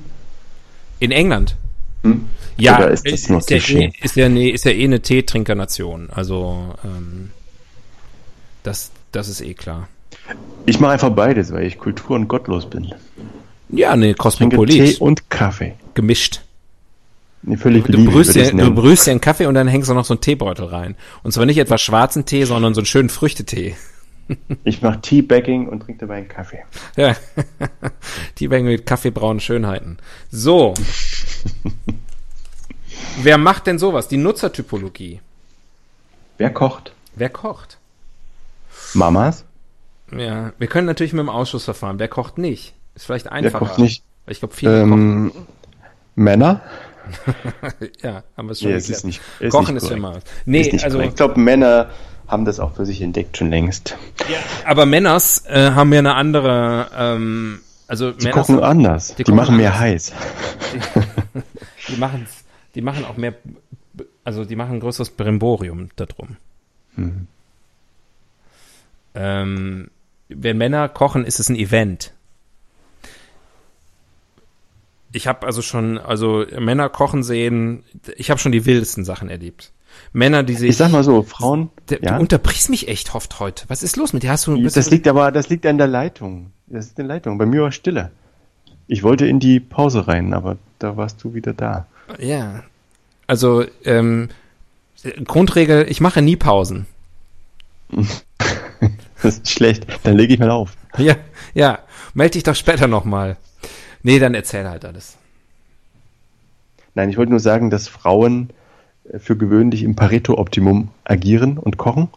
[1.00, 1.56] In England?
[2.04, 2.26] Hm?
[2.58, 3.86] Ja, Oder ist das nur ist, ja Klischee?
[4.00, 6.10] eh, ist, ja, nee, ist ja eh eine Teetrinkernation.
[6.12, 7.32] Also, ähm,
[8.64, 9.90] das, das ist eh klar.
[10.66, 12.94] Ich mache einfach beides, weil ich kultur- und gottlos bin.
[13.70, 15.02] Ja, nee, Ich trinke Tee Kosmopolit.
[15.02, 15.74] und Kaffee.
[15.96, 16.42] Gemischt.
[17.44, 20.06] Nee, völlig Du brühst, dir, du brühst dir einen Kaffee und dann hängst du noch
[20.06, 20.96] so einen Teebeutel rein.
[21.24, 23.76] Und zwar nicht etwa schwarzen Tee, sondern so einen schönen Früchtetee.
[24.64, 26.64] Ich mache Teabagging und trinke dabei einen Kaffee.
[26.96, 27.16] Ja.
[28.36, 29.98] Teebagging mit kaffeebraunen Schönheiten.
[30.32, 30.74] So.
[33.22, 34.08] Wer macht denn sowas?
[34.08, 35.22] Die Nutzertypologie.
[36.38, 36.94] Wer kocht?
[37.16, 37.78] Wer kocht?
[38.94, 39.46] Mamas?
[40.16, 42.00] Ja, wir können natürlich mit dem Ausschussverfahren.
[42.00, 42.74] Wer kocht nicht?
[42.96, 43.66] Ist vielleicht Wer einfacher.
[43.66, 44.04] kocht nicht?
[44.28, 45.32] Ich glaube, viele Ähm,
[46.16, 46.56] Männer?
[46.56, 46.72] kochen.
[48.02, 49.98] Ja, haben wir es schon Nee, es ist nicht, ist Kochen nicht ist korrekt.
[50.00, 50.20] immer.
[50.46, 51.12] Nee, ist nicht also, korrekt.
[51.14, 51.90] Ich glaube, Männer
[52.28, 53.96] haben das auch für sich entdeckt schon längst.
[54.66, 59.08] aber Männers äh, haben ja eine andere, ähm, also Die Männers, kochen anders.
[59.10, 59.82] die Die, kochen machen mehr anders.
[59.82, 60.14] heiß.
[61.90, 62.28] die machen,
[62.74, 63.34] die machen auch mehr,
[64.24, 66.38] also die machen ein größeres Brimborium darum.
[66.96, 67.28] Mhm.
[69.14, 69.90] Ähm,
[70.30, 72.12] wenn Männer kochen, ist es ein Event.
[75.14, 77.84] Ich habe also schon, also Männer kochen sehen,
[78.18, 79.72] ich habe schon die wildesten Sachen erlebt.
[80.14, 80.70] Männer, die sich.
[80.70, 83.66] Ich sag mal so, Frauen, Der, ja, Du unterbrichst mich echt oft heute.
[83.68, 84.32] Was ist los mit dir?
[84.32, 86.52] Hast du das liegt aber, das liegt an der Leitung.
[86.68, 87.38] Das ist die Leitung.
[87.38, 88.12] Bei mir war Stille.
[88.88, 91.88] Ich wollte in die Pause rein, aber da warst du wieder da.
[92.20, 92.64] Ja.
[93.28, 94.30] Also, ähm,
[95.24, 96.86] Grundregel, ich mache nie Pausen.
[99.22, 99.88] Das ist schlecht.
[100.04, 100.74] Dann lege ich mal auf.
[100.98, 101.16] Ja,
[101.56, 101.80] ja.
[102.14, 103.38] Meld dich doch später nochmal.
[104.04, 105.18] Nee, dann erzähl halt alles.
[106.94, 108.50] Nein, ich wollte nur sagen, dass Frauen
[109.18, 112.10] für gewöhnlich im Pareto-Optimum agieren und kochen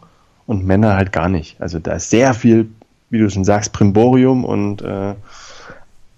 [0.45, 1.61] und Männer halt gar nicht.
[1.61, 2.69] Also da ist sehr viel,
[3.09, 5.13] wie du schon sagst, Primborium und äh,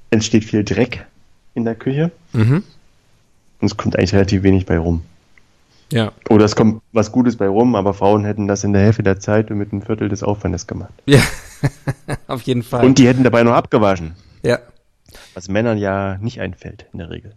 [0.09, 1.05] entsteht viel Dreck
[1.53, 2.63] in der Küche Mhm.
[3.59, 5.01] und es kommt eigentlich relativ wenig bei rum.
[5.91, 6.13] Ja.
[6.29, 9.19] Oder es kommt was Gutes bei rum, aber Frauen hätten das in der Hälfte der
[9.19, 10.93] Zeit und mit einem Viertel des Aufwandes gemacht.
[11.05, 11.19] Ja.
[12.27, 12.85] Auf jeden Fall.
[12.85, 14.59] Und die hätten dabei noch abgewaschen, ja.
[15.33, 17.33] was Männern ja nicht einfällt in der Regel.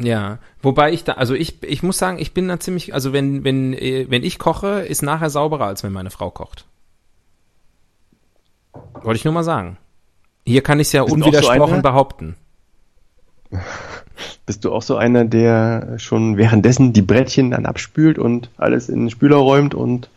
[0.00, 3.44] Ja, wobei ich da, also ich, ich muss sagen, ich bin da ziemlich, also wenn,
[3.44, 6.66] wenn, äh, wenn ich koche, ist nachher sauberer, als wenn meine Frau kocht.
[9.02, 9.76] Wollte ich nur mal sagen.
[10.44, 11.82] Hier kann ich es ja Bist so unwidersprochen einer?
[11.82, 12.36] behaupten.
[14.46, 19.00] Bist du auch so einer, der schon währenddessen die Brettchen dann abspült und alles in
[19.00, 20.08] den Spüler räumt und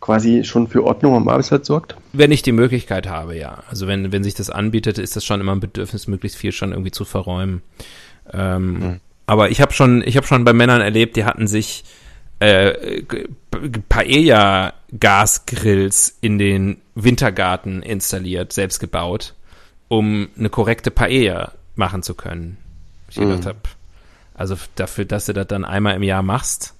[0.00, 1.96] quasi schon für Ordnung am Arbeitsplatz sorgt?
[2.12, 3.62] Wenn ich die Möglichkeit habe, ja.
[3.70, 6.72] Also wenn, wenn sich das anbietet, ist das schon immer ein Bedürfnis, möglichst viel schon
[6.72, 7.62] irgendwie zu verräumen.
[8.32, 9.00] Ähm, Hm.
[9.26, 11.84] Aber ich habe schon, ich habe schon bei Männern erlebt, die hatten sich
[12.40, 13.02] äh,
[13.88, 19.34] Paella-Gasgrills in den Wintergarten installiert, selbst gebaut,
[19.88, 22.56] um eine korrekte Paella machen zu können.
[23.08, 23.44] Ich gedacht Mhm.
[23.46, 23.58] habe,
[24.34, 26.74] also dafür, dass du das dann einmal im Jahr machst,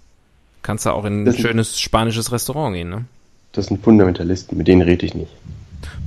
[0.63, 3.05] kannst du auch in ein Das- schönes spanisches Restaurant gehen, ne?
[3.53, 5.31] Das sind Fundamentalisten, mit denen rede ich nicht.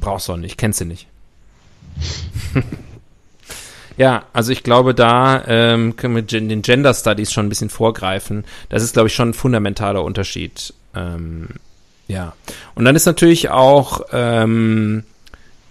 [0.02, 1.08] Brauchst du auch nicht, kennst du nicht.
[3.98, 8.46] ja, also ich glaube, da ähm, können wir den Gender Studies schon ein bisschen vorgreifen.
[8.70, 10.74] Das ist, glaube ich, schon ein fundamentaler Unterschied.
[10.96, 11.48] Ähm,
[12.08, 12.34] ja.
[12.76, 15.04] Und dann ist natürlich auch ähm,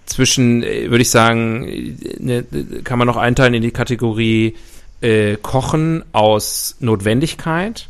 [0.05, 2.45] zwischen, äh, würde ich sagen, äh, ne,
[2.83, 4.55] kann man noch einteilen in die Kategorie
[5.01, 7.87] äh, Kochen aus Notwendigkeit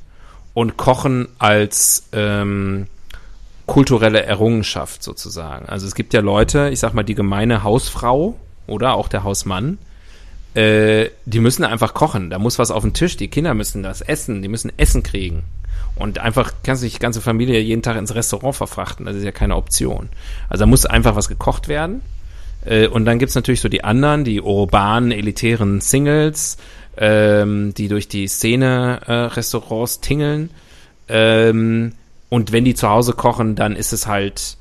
[0.54, 2.88] und Kochen als ähm,
[3.66, 5.68] kulturelle Errungenschaft sozusagen.
[5.68, 9.78] Also es gibt ja Leute, ich sag mal, die gemeine Hausfrau oder auch der Hausmann,
[10.58, 12.32] äh, die müssen einfach kochen.
[12.32, 15.44] Da muss was auf den Tisch, die Kinder müssen das essen, die müssen Essen kriegen.
[15.96, 19.24] Und einfach kannst du nicht die ganze Familie jeden Tag ins Restaurant verfrachten, das ist
[19.24, 20.10] ja keine Option.
[20.50, 22.02] Also da muss einfach was gekocht werden.
[22.66, 26.58] Äh, und dann gibt's natürlich so die anderen, die urbanen, elitären Singles,
[26.98, 30.50] ähm, die durch die Szene-Restaurants tingeln.
[31.08, 31.94] Ähm,
[32.30, 34.58] und wenn die zu Hause kochen, dann ist es halt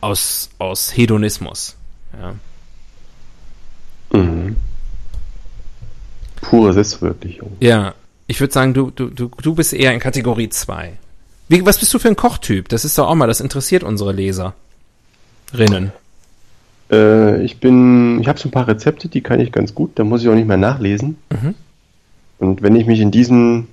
[0.00, 1.76] aus, aus Hedonismus.
[2.12, 2.34] Ja.
[4.16, 4.56] Mhm.
[6.44, 7.52] Pure Selbstverwirklichung.
[7.60, 7.94] Ja,
[8.26, 10.92] ich würde sagen, du, du, du, du bist eher in Kategorie 2.
[11.48, 12.68] Wie, was bist du für ein Kochtyp?
[12.68, 15.92] Das ist doch auch mal, das interessiert unsere Leserinnen.
[16.90, 20.04] Äh, ich bin, ich habe so ein paar Rezepte, die kann ich ganz gut, da
[20.04, 21.18] muss ich auch nicht mehr nachlesen.
[21.30, 21.54] Mhm.
[22.38, 23.68] Und wenn ich mich in diesem,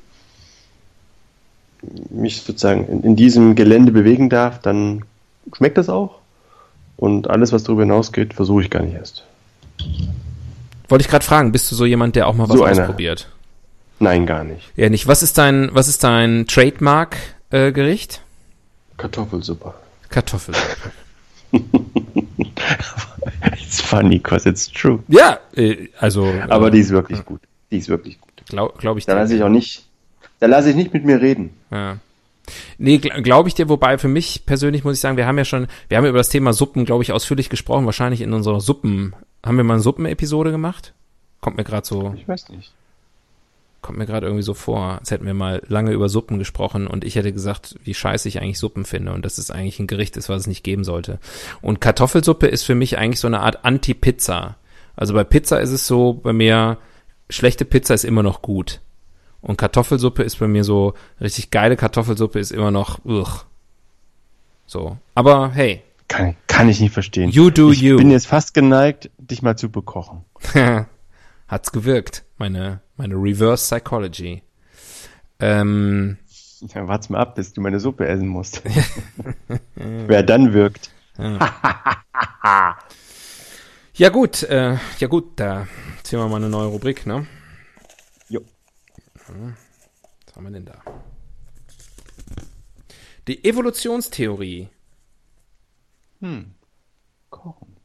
[2.10, 5.04] mich sozusagen in, in diesem Gelände bewegen darf, dann
[5.54, 6.20] schmeckt das auch.
[6.98, 9.26] Und alles, was darüber hinausgeht, versuche ich gar nicht erst.
[10.92, 12.82] Wollte ich gerade fragen, bist du so jemand, der auch mal was So einer.
[12.82, 13.28] ausprobiert?
[14.00, 14.72] Nein, gar nicht.
[14.76, 15.08] Ja, nicht.
[15.08, 18.22] Was ist dein, was ist dein Trademark-Gericht?
[18.98, 19.74] Kartoffelsuppe.
[20.10, 20.92] Kartoffelsuppe.
[23.54, 25.00] It's funny, cause it's true.
[25.08, 26.34] Ja, äh, also.
[26.50, 27.42] Aber äh, die ist wirklich gut.
[27.72, 28.32] Die ist wirklich gut.
[28.48, 29.86] Glaube glaub ich Da lasse ich auch nicht,
[30.40, 31.52] da lasse ich nicht mit mir reden.
[31.72, 31.98] Ja.
[32.78, 35.46] Nee, gl glaube ich dir, wobei für mich persönlich muss ich sagen, wir haben ja
[35.46, 38.62] schon, wir haben ja über das Thema Suppen, glaube ich, ausführlich gesprochen, wahrscheinlich in unserer
[38.62, 39.14] Suppen,
[39.46, 40.94] haben wir mal eine Suppenepisode gemacht?
[41.40, 42.72] Kommt mir gerade so, Ich weiß nicht.
[43.82, 47.04] kommt mir gerade irgendwie so vor, als hätten wir mal lange über Suppen gesprochen und
[47.04, 50.18] ich hätte gesagt, wie scheiße ich eigentlich Suppen finde und dass es eigentlich ein Gericht
[50.18, 51.18] ist, was es nicht geben sollte.
[51.62, 54.56] Und Kartoffelsuppe ist für mich eigentlich so eine Art Anti-Pizza.
[54.96, 56.78] Also bei Pizza ist es so, bei mir,
[57.30, 58.82] schlechte Pizza ist immer noch gut.
[59.42, 63.46] Und Kartoffelsuppe ist bei mir so, richtig geile Kartoffelsuppe ist immer noch, ugh.
[64.68, 64.98] So.
[65.16, 67.30] Aber hey, Kann, kann ich nicht verstehen.
[67.30, 67.98] You do ich you.
[67.98, 70.24] bin jetzt fast geneigt, dich mal zu bekochen.
[71.48, 72.24] hat's gewirkt.
[72.38, 74.44] Meine, meine Reverse Psychology.
[75.40, 76.18] Ähm,
[76.74, 78.62] Ja, warte mal ab, bis du meine Suppe essen musst.
[79.76, 80.92] Wer dann wirkt.
[83.96, 85.68] ja gut, äh, ja gut, da
[86.04, 87.26] ziehen wir mal eine neue Rubrik, ne?
[89.32, 89.54] Jo.
[90.26, 90.82] Was haben wir denn da?
[93.28, 94.70] Die Evolutionstheorie.
[97.30, 97.78] Kochen.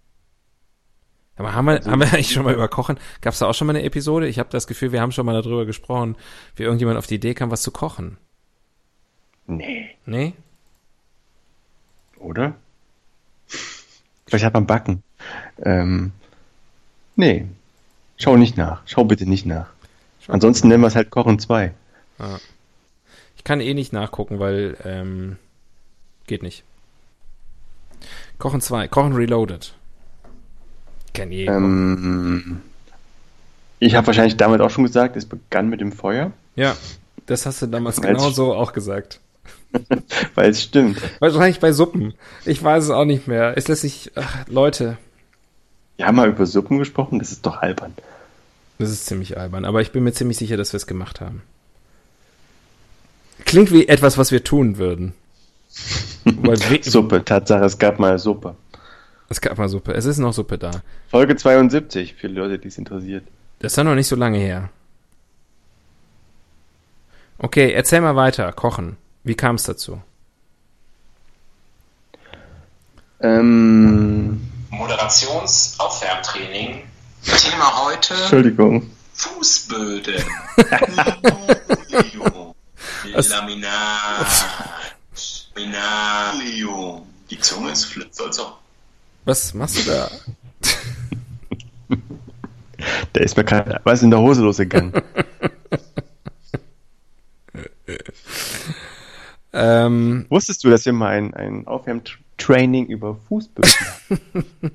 [1.36, 2.98] Aber haben wir, haben wir eigentlich schon mal über Kochen?
[3.20, 4.26] Gab es da auch schon mal eine Episode?
[4.28, 6.16] Ich habe das Gefühl, wir haben schon mal darüber gesprochen,
[6.54, 8.16] wie irgendjemand auf die Idee kam, was zu kochen.
[9.46, 9.90] Nee.
[10.06, 10.32] Nee?
[12.18, 12.56] Oder?
[14.26, 15.02] Vielleicht hat man Backen.
[15.62, 16.12] Ähm,
[17.14, 17.46] nee.
[18.16, 18.82] Schau nicht nach.
[18.86, 19.75] Schau bitte nicht nach.
[20.28, 21.72] Ansonsten nennen wir es halt Kochen 2.
[23.36, 25.36] Ich kann eh nicht nachgucken, weil ähm,
[26.26, 26.64] geht nicht.
[28.38, 29.74] Kochen 2, Kochen Reloaded.
[31.14, 31.46] Kenn je.
[31.46, 32.60] Ähm,
[33.78, 36.76] ich habe wahrscheinlich damit auch schon gesagt, es begann mit dem Feuer, ja,
[37.26, 39.20] das hast du damals Als- genau so auch gesagt.
[40.34, 40.98] weil es stimmt.
[41.18, 42.14] Wahrscheinlich bei Suppen.
[42.44, 43.56] Ich weiß es auch nicht mehr.
[43.56, 44.96] Es lässt sich, ach, Leute,
[45.96, 47.94] Wir haben mal über Suppen gesprochen, das ist doch albern.
[48.78, 51.42] Das ist ziemlich albern, aber ich bin mir ziemlich sicher, dass wir es gemacht haben.
[53.44, 55.14] Klingt wie etwas, was wir tun würden.
[56.24, 58.56] Weil wir, Suppe, Tatsache, es gab mal Suppe.
[59.28, 59.92] Es gab mal Suppe.
[59.92, 60.70] Es ist noch Suppe da.
[61.10, 63.24] Folge 72, für Leute, die es interessiert.
[63.58, 64.70] Das ist ja noch nicht so lange her.
[67.38, 68.50] Okay, erzähl mal weiter.
[68.52, 68.96] Kochen.
[69.24, 70.00] Wie kam es dazu?
[73.20, 76.84] Ähm, Moderationsaufwärmtraining.
[77.26, 78.90] Thema heute Entschuldigung.
[79.14, 80.24] Fußböden.
[83.14, 83.28] Was?
[83.30, 84.26] Laminar.
[85.54, 87.06] Laminarium.
[87.30, 88.52] Die Zunge ist flitz, also.
[89.24, 90.10] Was machst du da?
[93.12, 94.92] Da ist mir gerade was in der Hose losgegangen.
[99.58, 103.70] Ähm, Wusstest du, dass wir mal ein, ein Aufwärmtraining über Fußböden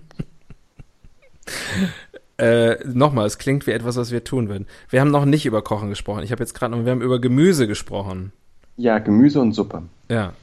[2.37, 4.67] äh, nochmal, es klingt wie etwas, was wir tun würden.
[4.89, 6.23] Wir haben noch nicht über Kochen gesprochen.
[6.23, 8.31] Ich habe jetzt gerade noch, wir haben über Gemüse gesprochen.
[8.77, 9.83] Ja, Gemüse und Suppe.
[10.09, 10.33] Ja.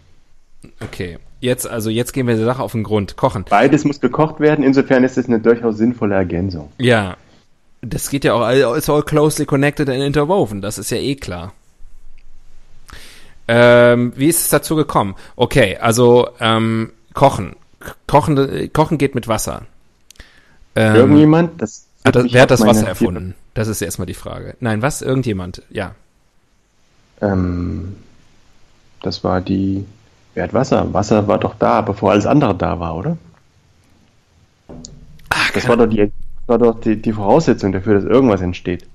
[0.80, 1.18] Okay.
[1.40, 3.16] Jetzt, also jetzt gehen wir der Sache auf den Grund.
[3.16, 3.44] Kochen.
[3.48, 6.72] Beides muss gekocht werden, insofern ist es eine durchaus sinnvolle Ergänzung.
[6.78, 7.16] Ja.
[7.80, 10.60] Das geht ja auch, it's all closely connected and interwoven.
[10.60, 11.52] Das ist ja eh klar.
[13.46, 15.14] Ähm, wie ist es dazu gekommen?
[15.36, 17.56] Okay, also ähm, Kochen.
[18.06, 19.62] Kochen, äh, Kochen geht mit Wasser.
[20.78, 21.60] Ähm, Irgendjemand?
[21.60, 23.34] Das, hat das, wer hat das Wasser erfunden?
[23.54, 24.54] Das ist erstmal die Frage.
[24.60, 25.02] Nein, was?
[25.02, 25.60] Irgendjemand?
[25.70, 25.96] Ja.
[27.20, 27.96] Ähm,
[29.02, 29.84] das war die.
[30.34, 30.94] Wer hat Wasser?
[30.94, 33.18] Wasser war doch da, bevor alles andere da war, oder?
[35.52, 36.12] das war doch die,
[36.46, 38.86] war doch die, die Voraussetzung dafür, dass irgendwas entsteht.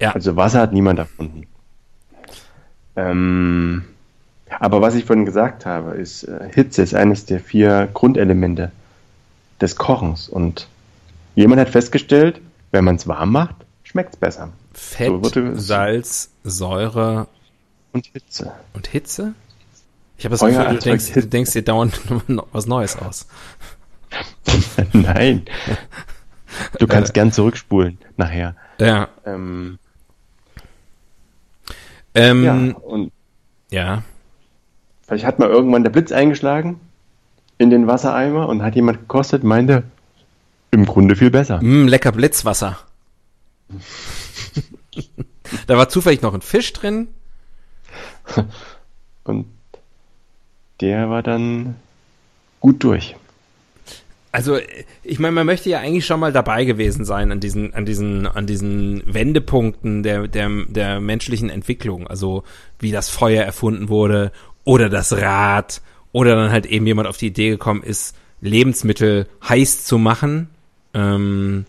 [0.00, 0.10] Ja.
[0.10, 1.46] Also Wasser hat niemand erfunden.
[2.96, 3.84] Ähm,
[4.58, 8.72] aber was ich vorhin gesagt habe, ist, äh, Hitze ist eines der vier Grundelemente
[9.60, 10.28] des Kochens.
[10.28, 10.66] Und
[11.34, 12.40] jemand hat festgestellt,
[12.72, 14.50] wenn man es warm macht, schmeckt es besser.
[14.74, 17.26] Fett, So Salz, Säure
[17.92, 18.52] Und Hitze.
[18.74, 19.34] und Hitze?
[20.18, 22.00] Ich habe das Gefühl, du denkst, du denkst dir dauernd
[22.52, 23.26] was Neues aus.
[24.92, 25.44] Nein.
[26.78, 27.14] Du kannst Äh.
[27.14, 28.54] gern zurückspulen nachher.
[28.78, 29.08] Ja.
[29.26, 29.78] Ähm,
[32.14, 32.54] Ähm, ja.
[32.78, 33.12] und
[33.70, 34.02] ja.
[35.06, 36.80] vielleicht hat mal irgendwann der Blitz eingeschlagen
[37.58, 39.84] in den Wassereimer und hat jemand gekostet, meinte,
[40.70, 41.62] im Grunde viel besser.
[41.62, 42.78] Mm, lecker Blitzwasser.
[45.66, 47.08] da war zufällig noch ein Fisch drin.
[49.24, 49.46] Und
[50.80, 51.76] der war dann
[52.60, 53.16] gut durch.
[54.32, 54.58] Also,
[55.02, 58.26] ich meine, man möchte ja eigentlich schon mal dabei gewesen sein an diesen, an diesen,
[58.26, 62.06] an diesen Wendepunkten der, der, der menschlichen Entwicklung.
[62.06, 62.44] Also,
[62.78, 64.32] wie das Feuer erfunden wurde
[64.64, 65.80] oder das Rad
[66.16, 70.48] oder dann halt eben jemand auf die Idee gekommen ist, Lebensmittel heiß zu machen.
[70.94, 71.66] Ähm,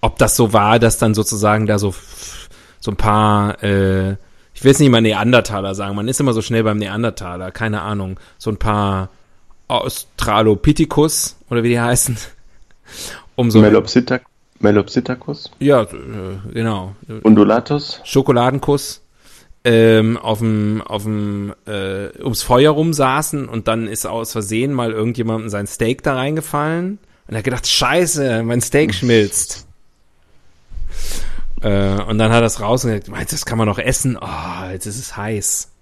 [0.00, 1.94] ob das so war, dass dann sozusagen da so,
[2.80, 4.14] so ein paar, äh,
[4.52, 7.82] ich will jetzt nicht mal Neandertaler sagen, man ist immer so schnell beim Neandertaler, keine
[7.82, 9.10] Ahnung, so ein paar
[9.68, 12.16] Australopithecus oder wie die heißen,
[13.36, 14.22] um so, Melopsita
[14.58, 15.86] Melopsittacus, ja, äh,
[16.52, 18.00] genau, Undulatus.
[18.02, 19.02] Schokoladenkuss
[19.66, 24.92] ähm, auf dem auf dem äh, ums Feuer rumsaßen und dann ist aus Versehen mal
[24.92, 29.66] irgendjemandem sein Steak da reingefallen und er hat gedacht, scheiße, mein Steak schmilzt.
[31.62, 33.80] Äh, und dann hat er es raus und gesagt, meinst du, das kann man noch
[33.80, 34.16] essen?
[34.20, 35.72] Oh, jetzt ist es heiß.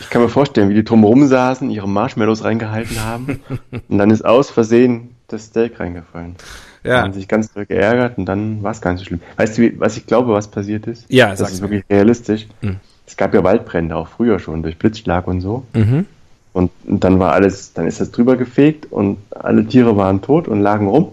[0.00, 3.40] Ich kann mir vorstellen, wie die drumherum saßen, ihre Marshmallows reingehalten haben
[3.88, 6.36] und dann ist aus Versehen das Steak reingefallen.
[6.82, 7.02] Ja.
[7.02, 9.20] Haben sich ganz doll geärgert und dann war es gar nicht so schlimm.
[9.36, 11.04] Weißt du, was ich glaube, was passiert ist?
[11.08, 12.46] Ja, das ist wirklich realistisch.
[12.62, 12.80] Mhm.
[13.06, 15.64] Es gab ja Waldbrände auch früher schon durch Blitzschlag und so.
[15.74, 16.06] Mhm.
[16.52, 20.60] Und, dann war alles, dann ist das drüber gefegt und alle Tiere waren tot und
[20.60, 21.08] lagen rum,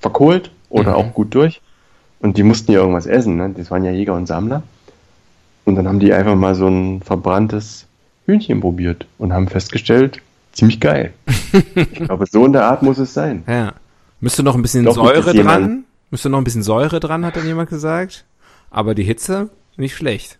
[0.00, 0.96] verkohlt oder Mhm.
[0.96, 1.60] auch gut durch.
[2.20, 3.52] Und die mussten ja irgendwas essen, ne?
[3.56, 4.62] Das waren ja Jäger und Sammler.
[5.64, 7.86] Und dann haben die einfach mal so ein verbranntes
[8.26, 10.20] Hühnchen probiert und haben festgestellt,
[10.52, 11.12] ziemlich geil.
[11.74, 13.42] ich glaube, so in der Art muss es sein.
[13.48, 13.74] Ja.
[14.20, 15.84] Müsste noch ein bisschen Doch, Säure dran.
[16.10, 18.24] Müsste noch ein bisschen Säure dran, hat dann jemand gesagt.
[18.70, 20.38] Aber die Hitze, nicht schlecht.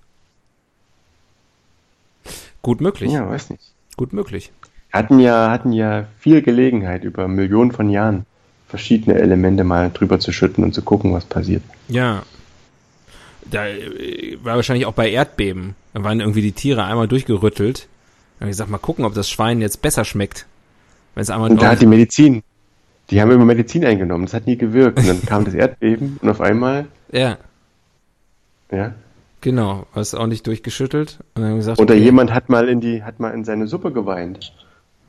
[2.67, 3.13] Gut möglich.
[3.13, 3.63] Ja, weiß nicht.
[3.97, 4.51] Gut möglich.
[4.93, 8.27] Hatten ja, hatten ja viel Gelegenheit, über Millionen von Jahren
[8.67, 11.63] verschiedene Elemente mal drüber zu schütten und zu gucken, was passiert.
[11.87, 12.25] Ja.
[13.49, 15.77] Da äh, war wahrscheinlich auch bei Erdbeben.
[15.95, 17.87] Da waren irgendwie die Tiere einmal durchgerüttelt.
[18.41, 20.47] Da hab ich gesagt, mal gucken, ob das Schwein jetzt besser schmeckt.
[21.15, 22.43] Wenn es einmal Und da hat die Medizin,
[23.11, 24.99] die haben immer Medizin eingenommen, das hat nie gewirkt.
[24.99, 27.39] Und dann kam das Erdbeben und auf einmal, Ja,
[28.73, 28.93] ja.
[29.41, 29.87] Genau.
[29.95, 31.19] Auch nicht durchgeschüttelt.
[31.35, 32.03] Und dann gesagt, Oder okay.
[32.03, 34.53] jemand hat mal in die, hat mal in seine Suppe geweint.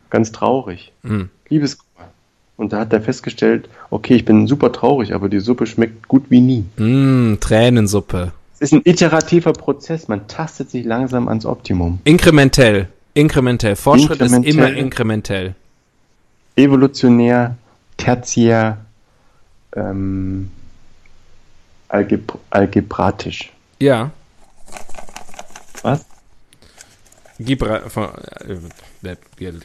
[0.09, 0.93] Ganz traurig.
[1.03, 1.29] Hm.
[1.49, 2.07] Liebeskummer.
[2.55, 6.25] Und da hat er festgestellt, okay, ich bin super traurig, aber die Suppe schmeckt gut
[6.29, 6.65] wie nie.
[6.77, 8.31] Mm, Tränensuppe.
[8.55, 11.99] Es ist ein iterativer Prozess, man tastet sich langsam ans Optimum.
[12.03, 12.87] Inkrementell.
[13.13, 13.75] Inkrementell.
[13.75, 14.53] Fortschritt ist Inkrementell.
[14.53, 15.55] immer inkrementell.
[16.55, 17.55] Evolutionär,
[17.97, 18.77] tertiär,
[19.75, 20.49] ähm,
[21.89, 23.51] Algebr algebratisch.
[23.79, 24.11] Ja.
[25.83, 26.05] Was?
[27.39, 28.09] Gibra von,
[28.41, 28.57] äh,
[29.03, 29.57] äh, äh,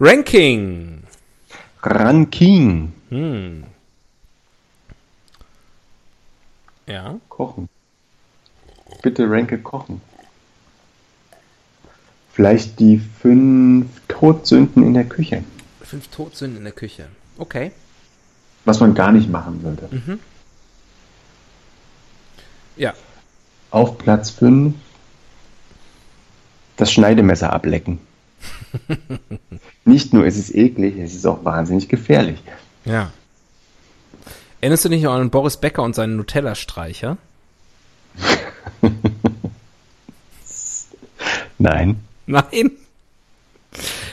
[0.00, 1.02] Ranking.
[1.82, 2.92] Ranking.
[3.10, 3.64] Hm.
[6.86, 7.20] Ja.
[7.28, 7.68] Kochen.
[9.02, 10.00] Bitte ranke kochen.
[12.32, 15.44] Vielleicht die fünf Todsünden in der Küche.
[15.82, 17.08] Fünf Todsünden in der Küche.
[17.36, 17.72] Okay.
[18.64, 19.88] Was man gar nicht machen sollte.
[22.76, 22.94] Ja.
[23.70, 24.74] Auf Platz 5
[26.76, 27.98] das Schneidemesser ablecken.
[29.84, 32.42] Nicht nur ist es eklig, es ist auch wahnsinnig gefährlich.
[32.84, 33.10] Ja.
[34.60, 37.16] Erinnerst du dich noch an Boris Becker und seinen Nutella-Streicher?
[41.58, 42.00] Nein.
[42.26, 42.70] Nein.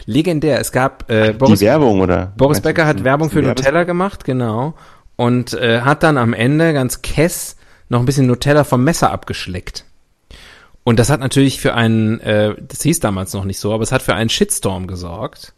[0.06, 0.60] Legendär.
[0.60, 2.34] Es gab äh, Boris, die Werbung, oder?
[2.36, 4.74] Boris Becker hat Werbung für Nutella gemacht, genau.
[5.16, 7.58] Und äh, hat dann am Ende ganz kess
[7.90, 9.86] noch ein bisschen Nutella vom Messer abgeschleckt.
[10.84, 13.92] Und das hat natürlich für einen, äh, das hieß damals noch nicht so, aber es
[13.92, 15.54] hat für einen Shitstorm gesorgt.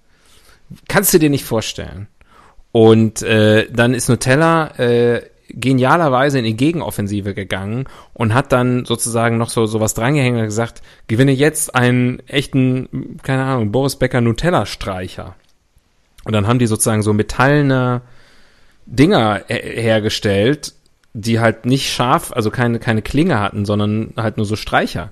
[0.88, 2.08] Kannst du dir nicht vorstellen.
[2.72, 9.38] Und äh, dann ist Nutella äh, genialerweise in die Gegenoffensive gegangen und hat dann sozusagen
[9.38, 15.36] noch so sowas drangehängt und gesagt, gewinne jetzt einen echten, keine Ahnung, Boris Becker Nutella-Streicher.
[16.24, 18.02] Und dann haben die sozusagen so metallene
[18.86, 20.74] Dinger her- hergestellt,
[21.13, 25.12] die halt nicht scharf, also keine, keine Klinge hatten, sondern halt nur so Streicher.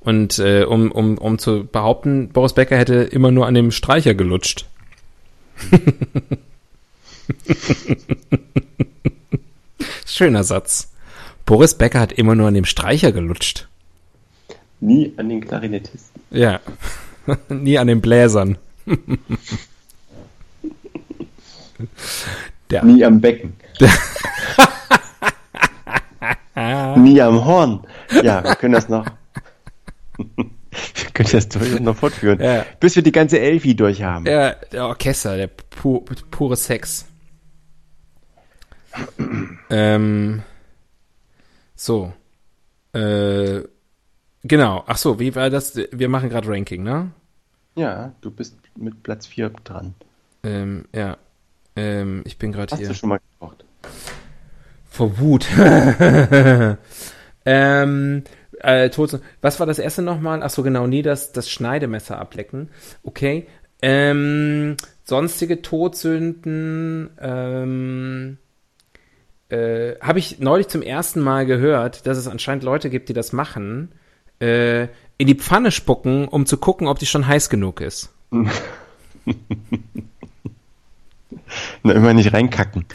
[0.00, 4.14] Und äh, um, um, um zu behaupten, Boris Becker hätte immer nur an dem Streicher
[4.14, 4.66] gelutscht.
[10.06, 10.90] Schöner Satz.
[11.46, 13.68] Boris Becker hat immer nur an dem Streicher gelutscht.
[14.80, 16.20] Nie an den Klarinettisten.
[16.30, 16.60] Ja.
[17.48, 18.58] Nie an den Bläsern.
[22.70, 23.54] Der, Nie am Becken.
[26.54, 27.86] Nie am Horn.
[28.22, 29.06] Ja, wir können das noch.
[30.16, 32.40] wir können das noch fortführen.
[32.40, 32.66] Ja.
[32.80, 34.24] Bis wir die ganze Elfi durch haben.
[34.24, 37.06] der, der Orchester, der pu pure Sex.
[39.70, 40.42] ähm,
[41.74, 42.12] so.
[42.92, 43.62] Äh,
[44.42, 44.84] genau.
[44.86, 45.76] Ach so, wie war das?
[45.90, 47.10] Wir machen gerade Ranking, ne?
[47.74, 49.94] Ja, du bist mit Platz 4 dran.
[50.42, 51.16] Ähm, ja.
[51.74, 52.88] Ähm, ich bin gerade Hast hier.
[52.88, 53.64] du schon mal gekocht?
[54.92, 55.46] Vor Wut.
[57.46, 58.24] ähm,
[58.60, 59.26] äh, Todsünden.
[59.40, 60.42] Was war das erste nochmal?
[60.42, 62.68] Ach so, genau, nie das, das Schneidemesser ablecken.
[63.02, 63.46] Okay.
[63.80, 68.36] Ähm, sonstige Todsünden, ähm,
[69.48, 73.32] äh, habe ich neulich zum ersten Mal gehört, dass es anscheinend Leute gibt, die das
[73.32, 73.92] machen,
[74.40, 78.12] äh, in die Pfanne spucken, um zu gucken, ob die schon heiß genug ist.
[81.82, 82.84] Na, immer nicht reinkacken.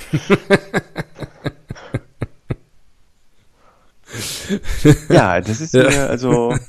[5.10, 6.56] ja, das ist mir also.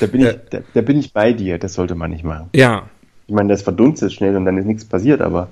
[0.00, 2.50] da, bin ich, da, da bin ich bei dir, das sollte man nicht machen.
[2.54, 2.88] Ja,
[3.26, 5.48] Ich meine, das verdunstet schnell und dann ist nichts passiert, aber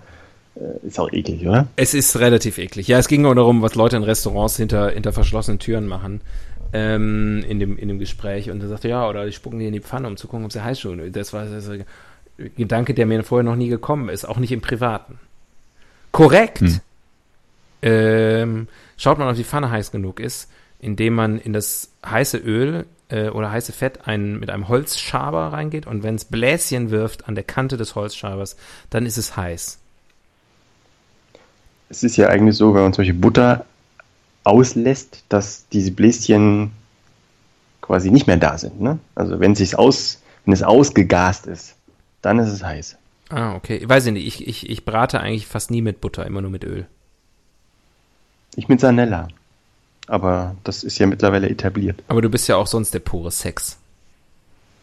[0.57, 1.69] äh, ist auch eklig, oder?
[1.77, 2.89] Es ist relativ eklig.
[2.89, 6.21] Ja, es ging auch darum, was Leute in Restaurants hinter, hinter verschlossenen Türen machen.
[6.73, 8.49] Ähm, in, dem, in dem Gespräch.
[8.49, 10.53] Und er sagte, ja, oder die spucken die in die Pfanne, um zu gucken, ob
[10.53, 11.11] sie heiß schon.
[11.11, 11.85] Das war das war ein
[12.57, 15.19] Gedanke, der mir vorher noch nie gekommen ist, auch nicht im Privaten.
[16.13, 16.63] Korrekt.
[17.83, 22.87] Ähm, schaut man, ob die Pfanne heiß genug ist, indem man in das heiße Öl
[23.09, 27.35] äh, oder heiße Fett ein, mit einem Holzschaber reingeht und wenn es Bläschen wirft an
[27.35, 28.57] der Kante des Holzschabers,
[28.90, 29.79] dann ist es heiß.
[31.88, 33.64] Es ist ja eigentlich so, wenn man solche Butter
[34.45, 36.71] auslässt, dass diese Bläschen
[37.81, 38.81] quasi nicht mehr da sind.
[38.81, 38.99] Ne?
[39.14, 41.75] Also wenn, sich's aus, wenn es ausgegast ist,
[42.23, 42.97] dann ist es heiß.
[43.31, 43.77] Ah, okay.
[43.77, 44.27] Ich weiß ich nicht.
[44.27, 46.87] Ich, ich, ich brate eigentlich fast nie mit Butter, immer nur mit Öl.
[48.57, 49.29] Ich mit Sanella.
[50.07, 52.03] Aber das ist ja mittlerweile etabliert.
[52.09, 53.79] Aber du bist ja auch sonst der pure Sex.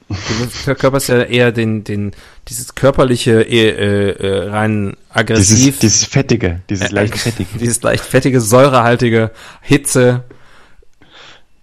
[0.09, 2.13] Du verkörperst ja eher den, den,
[2.47, 7.49] dieses körperliche, äh, äh, rein aggressiv, Dieses, dieses fettige, dieses leicht fettige.
[7.59, 10.23] dieses leicht fettige, säurehaltige Hitze.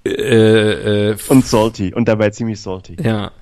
[0.04, 1.94] Äh, äh, Und salty.
[1.94, 2.98] Und dabei ziemlich salty.
[3.02, 3.32] Ja.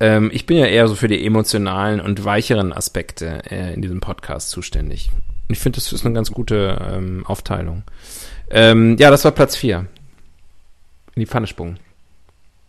[0.00, 4.00] Ähm, ich bin ja eher so für die emotionalen und weicheren Aspekte äh, in diesem
[4.00, 5.10] Podcast zuständig.
[5.48, 7.82] Ich finde, das ist eine ganz gute ähm, Aufteilung.
[8.50, 9.78] Ähm, ja, das war Platz 4.
[9.78, 11.78] In die Pfanne spucken.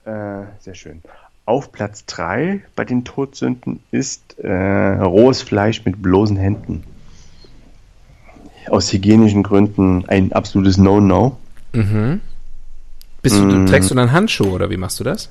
[0.06, 1.02] Äh, sehr schön.
[1.46, 4.52] Auf Platz 3 bei den Todsünden ist äh,
[5.00, 6.84] rohes Fleisch mit bloßen Händen.
[8.70, 11.38] Aus hygienischen Gründen ein absolutes No-No.
[11.74, 12.22] Mhm.
[13.22, 13.66] Bist du, Mm.
[13.66, 15.30] trägst du dann Handschuhe oder wie machst du das?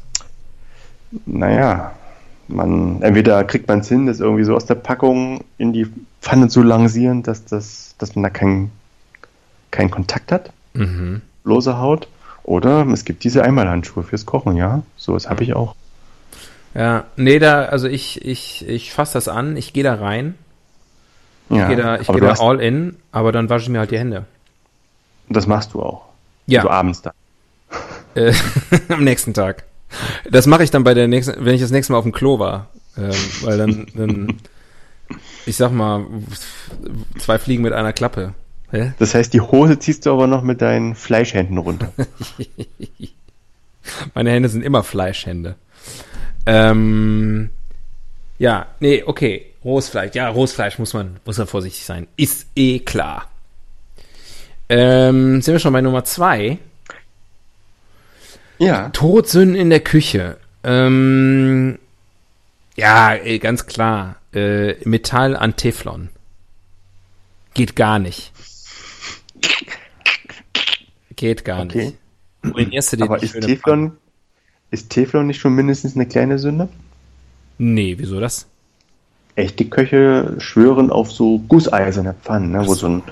[1.26, 1.92] Naja,
[2.48, 5.86] Man, entweder kriegt man es hin, das irgendwie so aus der Packung in die
[6.20, 8.70] Pfanne zu lancieren, dass, das, dass man da keinen
[9.72, 11.22] keinen Kontakt hat, Mhm.
[11.44, 12.08] lose Haut.
[12.44, 14.82] Oder es gibt diese Einmalhandschuhe fürs Kochen, ja.
[14.96, 15.74] So, das habe ich auch.
[16.74, 20.34] Ja, nee, da, also ich, ich, ich fasse das an, ich gehe da rein,
[21.50, 23.90] ich Ja, gehe da, ich geh da all in, aber dann wasche ich mir halt
[23.90, 24.24] die Hände.
[25.28, 26.02] das machst du auch.
[26.46, 26.62] Ja.
[26.62, 27.12] So abends da.
[28.14, 28.32] Äh,
[28.88, 29.64] am nächsten Tag.
[30.30, 32.38] Das mache ich dann bei der nächsten, wenn ich das nächste Mal auf dem Klo
[32.38, 32.68] war.
[32.96, 34.36] Ähm, weil dann, dann,
[35.46, 36.06] ich sag mal,
[37.18, 38.34] zwei Fliegen mit einer Klappe.
[38.70, 38.92] Hä?
[38.98, 41.92] Das heißt, die Hose ziehst du aber noch mit deinen Fleischhänden runter.
[44.14, 45.54] Meine Hände sind immer Fleischhände.
[46.46, 47.50] Ähm,
[48.38, 49.46] ja, nee, okay.
[49.64, 50.14] Rohes Fleisch.
[50.14, 52.06] Ja, rohes Fleisch muss man, muss man vorsichtig sein.
[52.16, 53.30] Ist eh klar.
[54.68, 56.58] Ähm, sind wir schon bei Nummer zwei?
[58.58, 58.88] Ja.
[58.90, 60.38] Todsünden in der Küche.
[60.64, 61.78] Ähm,
[62.76, 64.16] ja, ganz klar.
[64.32, 66.08] Äh, Metall an Teflon.
[67.54, 68.32] Geht gar nicht.
[71.16, 71.94] Geht gar Okay.
[72.44, 72.54] nicht.
[72.54, 73.92] Ruinierst du dir Aber die ist Teflon,
[74.70, 76.68] ist Teflon nicht schon mindestens eine kleine Sünde?
[77.58, 78.46] Nee, wieso das?
[79.34, 83.02] Echte Köche schwören auf so gusseiserne Pfannen, ne, wo so ein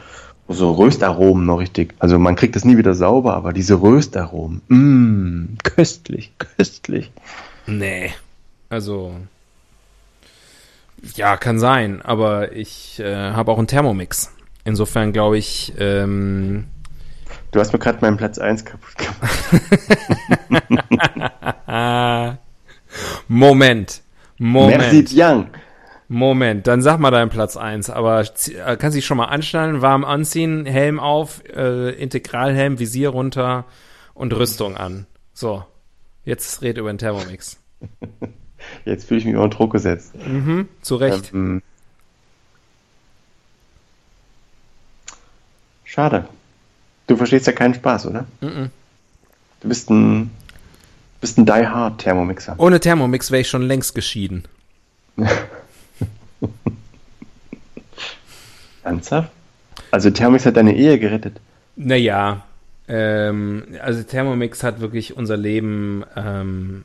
[0.49, 5.59] so Röstaromen noch richtig, also man kriegt das nie wieder sauber, aber diese Röstaromen, mmm,
[5.63, 7.11] köstlich, köstlich.
[7.67, 8.13] Nee.
[8.69, 9.15] Also.
[11.17, 14.33] Ja, kann sein, aber ich äh, habe auch einen Thermomix.
[14.65, 16.65] Insofern glaube ich, ähm,
[17.55, 19.21] Du hast mir gerade meinen Platz 1 kaputt gemacht.
[23.29, 24.03] Moment.
[24.39, 24.79] Moment.
[24.79, 25.47] Merci bien.
[26.09, 27.89] Moment, dann sag mal deinen Platz eins.
[27.91, 33.09] aber zie- äh, kannst dich schon mal anschnallen, warm anziehen, Helm auf, äh, Integralhelm, Visier
[33.09, 33.65] runter
[34.13, 35.07] und Rüstung an.
[35.33, 35.65] So,
[36.25, 37.57] jetzt red über den Thermomix.
[38.87, 40.15] Jetzt fühle ich mich unter Druck gesetzt.
[40.27, 41.35] Mhm, zu Recht.
[41.35, 41.61] Ähm,
[45.85, 46.27] schade.
[47.07, 48.25] Du verstehst ja keinen Spaß, oder?
[48.41, 48.71] Mhm.
[49.61, 50.31] Du bist ein,
[51.21, 52.55] bist ein Die Hard Thermomixer.
[52.59, 54.45] Ohne Thermomix wäre ich schon längst geschieden.
[58.85, 59.31] Ernsthaft?
[59.91, 61.41] Also Thermomix hat deine Ehe gerettet.
[61.77, 62.45] Naja,
[62.89, 66.85] ähm, also Thermomix hat wirklich unser Leben ähm,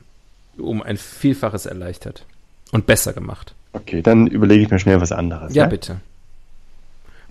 [0.56, 2.24] um ein Vielfaches erleichtert
[2.72, 3.54] und besser gemacht.
[3.72, 5.54] Okay, dann überlege ich mir schnell was anderes.
[5.54, 5.70] Ja, ne?
[5.70, 6.00] bitte.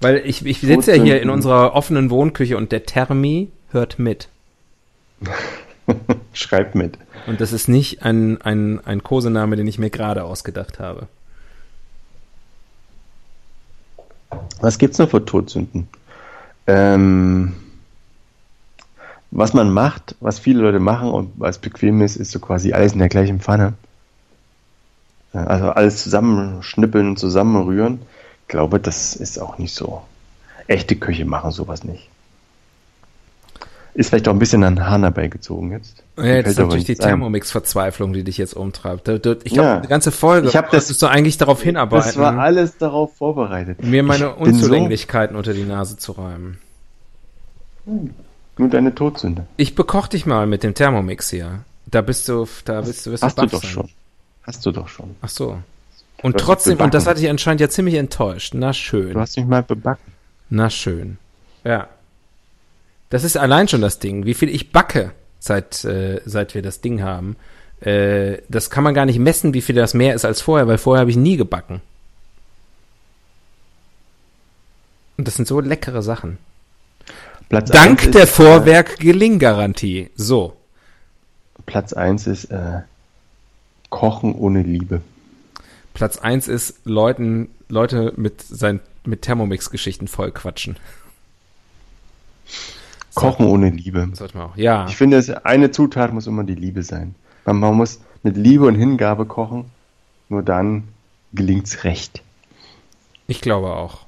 [0.01, 4.29] Weil ich, ich sitze ja hier in unserer offenen Wohnküche und der Thermi hört mit.
[6.33, 6.97] Schreib mit.
[7.27, 11.07] Und das ist nicht ein, ein, ein Kosename, den ich mir gerade ausgedacht habe.
[14.61, 15.87] Was gibt's noch für Todsünden?
[16.67, 17.55] Ähm,
[19.31, 22.93] was man macht, was viele Leute machen und was bequem ist, ist so quasi alles
[22.93, 23.73] in der gleichen Pfanne.
[25.33, 27.99] Also alles zusammenschnippeln und zusammenrühren.
[28.41, 30.01] Ich glaube, das ist auch nicht so.
[30.67, 32.09] Echte Köche machen sowas nicht.
[33.95, 36.03] Ist vielleicht auch ein bisschen an Hahn herbeigezogen jetzt.
[36.17, 36.95] Ja, jetzt ist natürlich die.
[36.95, 39.07] Thermomix-Verzweiflung, die dich jetzt umtreibt.
[39.07, 39.79] Ich glaube, Ja.
[39.81, 43.83] die ganze Folge Ich hab das- du eigentlich darauf hinarbeiten, Das war alles darauf vorbereitet.
[43.83, 46.59] mir meine Ich bin so- Unzulänglichkeiten unter die Nase zu räumen.
[48.57, 49.45] Nur deine Todsünde.
[49.57, 51.61] Ich bekoch dich mal mit dem Thermomix hier.
[51.87, 53.71] Da bist du, da bist du, wirst Hast du doch sein.
[53.71, 53.89] schon.
[54.43, 55.15] Hast du doch schon.
[55.21, 55.57] Ach so.
[56.21, 58.53] Und trotzdem, und das hatte ich anscheinend ja ziemlich enttäuscht.
[58.53, 59.13] Na schön.
[59.13, 60.11] Du hast mich mal bebacken.
[60.49, 61.17] Na schön.
[61.63, 61.87] Ja.
[63.09, 64.25] Das ist allein schon das Ding.
[64.25, 67.35] Wie viel ich backe, seit, äh, seit wir das Ding haben.
[67.81, 70.77] Äh, das kann man gar nicht messen, wie viel das mehr ist als vorher, weil
[70.77, 71.81] vorher habe ich nie gebacken.
[75.17, 76.37] Und das sind so leckere Sachen.
[77.49, 80.11] Platz Dank der ist, Vorwerk-Gelinggarantie.
[80.15, 80.55] So.
[81.57, 82.81] Äh, Platz 1 ist äh,
[83.89, 85.01] Kochen ohne Liebe.
[85.93, 90.77] Platz eins ist Leuten, Leute mit sein, mit Thermomix-Geschichten voll quatschen.
[93.19, 94.09] Kochen ohne Liebe.
[94.13, 94.57] Sollte man auch.
[94.57, 94.85] Ja.
[94.87, 97.15] Ich finde, es, eine Zutat muss immer die Liebe sein.
[97.45, 99.65] Man, man muss mit Liebe und Hingabe kochen,
[100.29, 100.87] nur dann
[101.33, 102.21] gelingt's recht.
[103.27, 104.05] Ich glaube auch.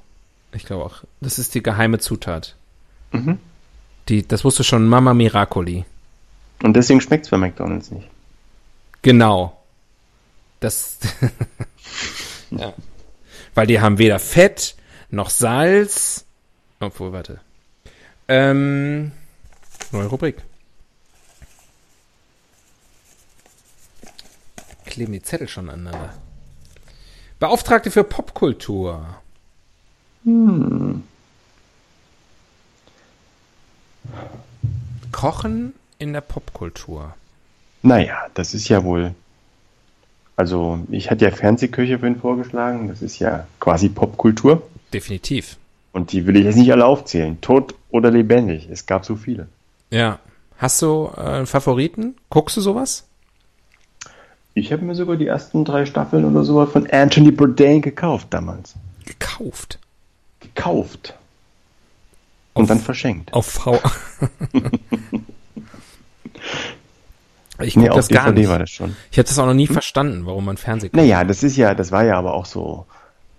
[0.52, 1.04] Ich glaube auch.
[1.20, 2.56] Das ist die geheime Zutat.
[3.12, 3.38] Mhm.
[4.08, 5.84] Die, das wusste schon Mama Miracoli.
[6.62, 8.08] Und deswegen schmeckt's bei McDonalds nicht.
[9.02, 9.56] Genau.
[10.60, 10.98] Das.
[12.50, 12.72] ja.
[13.54, 14.76] Weil die haben weder Fett
[15.10, 16.24] noch Salz.
[16.80, 17.40] Obwohl, warte.
[18.28, 19.12] Ähm,
[19.90, 20.36] neue Rubrik.
[24.84, 26.12] Kleben die Zettel schon aneinander.
[27.38, 29.16] Beauftragte für Popkultur.
[35.10, 37.14] Kochen in der Popkultur.
[37.82, 39.14] Naja, das ist ja wohl
[40.36, 42.88] Also, ich hatte ja Fernsehköche für ihn vorgeschlagen.
[42.88, 44.62] Das ist ja quasi Popkultur.
[44.92, 45.56] Definitiv.
[45.92, 47.40] Und die will ich jetzt nicht alle aufzählen.
[47.40, 48.68] Tot oder lebendig.
[48.70, 49.48] Es gab so viele.
[49.90, 50.18] Ja.
[50.58, 52.14] Hast du äh, einen Favoriten?
[52.30, 53.04] Guckst du sowas?
[54.54, 58.74] Ich habe mir sogar die ersten drei Staffeln oder sowas von Anthony Bourdain gekauft damals.
[59.06, 59.78] Gekauft.
[60.40, 61.14] Gekauft.
[62.54, 63.32] Und dann verschenkt.
[63.32, 63.80] Auf V.
[67.60, 68.50] ich Nee, guck auf das gar DVD nicht.
[68.50, 68.96] war das schon.
[69.10, 70.96] Ich habe das auch noch nie verstanden, warum man Fernsehen guckt.
[71.02, 72.86] Naja, das ist ja, das war ja aber auch so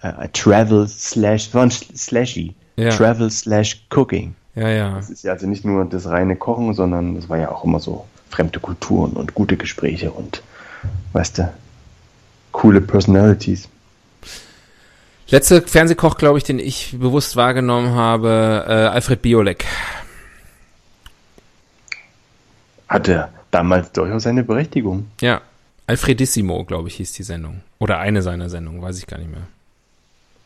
[0.03, 2.53] äh, Travel slash, war ein Slashy.
[2.75, 2.89] Ja.
[2.89, 4.35] Travel slash Cooking.
[4.55, 4.95] Ja, ja.
[4.95, 7.79] Das ist ja also nicht nur das reine Kochen, sondern das war ja auch immer
[7.79, 10.43] so fremde Kulturen und gute Gespräche und,
[11.13, 11.53] weißt du,
[12.51, 13.69] coole Personalities.
[15.27, 19.65] Letzte Fernsehkoch, glaube ich, den ich bewusst wahrgenommen habe, äh, Alfred Biolek.
[22.87, 25.07] Hatte damals durchaus seine Berechtigung.
[25.21, 25.41] Ja.
[25.85, 27.61] Alfredissimo, glaube ich, hieß die Sendung.
[27.79, 29.47] Oder eine seiner Sendungen, weiß ich gar nicht mehr.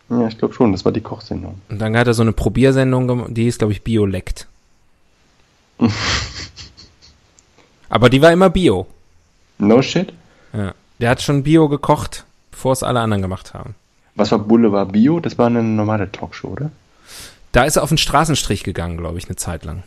[0.10, 1.62] Ja, ich glaube schon, das war die Kochsendung.
[1.70, 4.48] Und dann hat er so eine Probiersendung gemacht, die hieß, glaube ich, Biolekt.
[7.90, 8.88] Aber die war immer Bio.
[9.58, 10.14] No shit?
[10.54, 10.74] Ja.
[11.00, 13.76] Der hat schon Bio gekocht, bevor es alle anderen gemacht haben.
[14.16, 15.20] Was war Boulevard Bio?
[15.20, 16.72] Das war eine normale Talkshow, oder?
[17.52, 19.84] Da ist er auf den Straßenstrich gegangen, glaube ich, eine Zeit lang.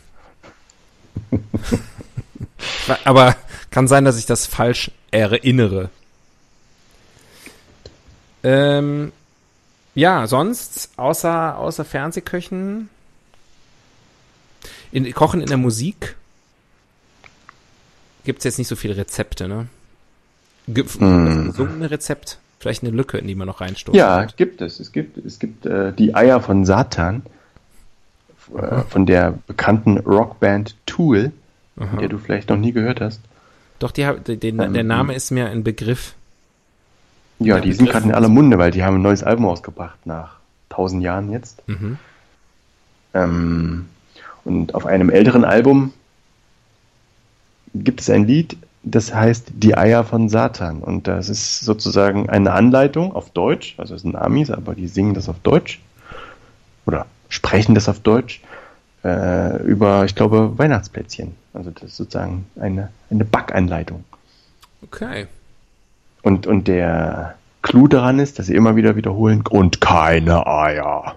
[3.05, 3.35] Aber
[3.69, 5.89] kann sein, dass ich das falsch erinnere.
[8.43, 9.11] Ähm,
[9.95, 12.89] ja, sonst, außer, außer Fernsehköchen,
[14.91, 16.15] in, Kochen in der Musik
[18.23, 19.67] gibt's jetzt nicht so viele Rezepte, ne?
[20.67, 21.47] Gibt Hm.
[21.51, 24.35] gesungene Rezept, vielleicht eine Lücke, in die man noch reinstoßen Ja, könnte.
[24.37, 24.79] gibt es.
[24.79, 27.23] Es gibt, es gibt äh, die Eier von Satan
[28.55, 31.31] äh, von der bekannten Rockband Tool,
[31.77, 31.97] Aha.
[31.97, 33.21] der du vielleicht noch nie gehört hast.
[33.79, 34.03] Doch, die,
[34.37, 36.13] den, Ähm, der Name ist mir ein Begriff.
[37.43, 40.37] Ja, die sind gerade in aller Munde, weil die haben ein neues Album ausgebracht nach
[40.69, 41.67] tausend Jahren jetzt.
[41.67, 41.97] Mhm.
[43.13, 43.85] Ähm,
[44.43, 45.93] und auf einem älteren Album
[47.73, 50.81] gibt es ein Lied, das heißt Die Eier von Satan.
[50.81, 55.13] Und das ist sozusagen eine Anleitung auf Deutsch, also es sind Amis, aber die singen
[55.13, 55.79] das auf Deutsch
[56.85, 58.41] oder sprechen das auf Deutsch
[59.03, 61.35] äh, über, ich glaube, Weihnachtsplätzchen.
[61.53, 64.03] Also das ist sozusagen eine, eine Backanleitung.
[64.83, 65.27] Okay.
[66.21, 71.15] Und, und der Clou daran ist, dass sie immer wieder wiederholen und keine Eier.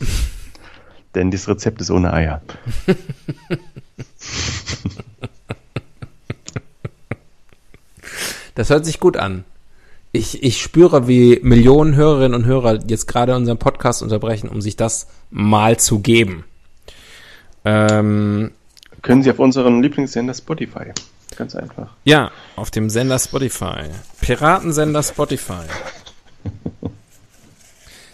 [1.14, 2.42] Denn das Rezept ist ohne Eier.
[8.56, 9.44] Das hört sich gut an.
[10.12, 14.76] Ich, ich spüre, wie Millionen Hörerinnen und Hörer jetzt gerade unseren Podcast unterbrechen, um sich
[14.76, 16.44] das mal zu geben.
[17.66, 18.50] Ähm,
[19.02, 20.92] Können Sie auf unseren Lieblingssender Spotify.
[21.36, 21.88] Ganz einfach.
[22.04, 23.84] ja, auf dem Sender Spotify.
[24.20, 25.64] Piratensender Spotify.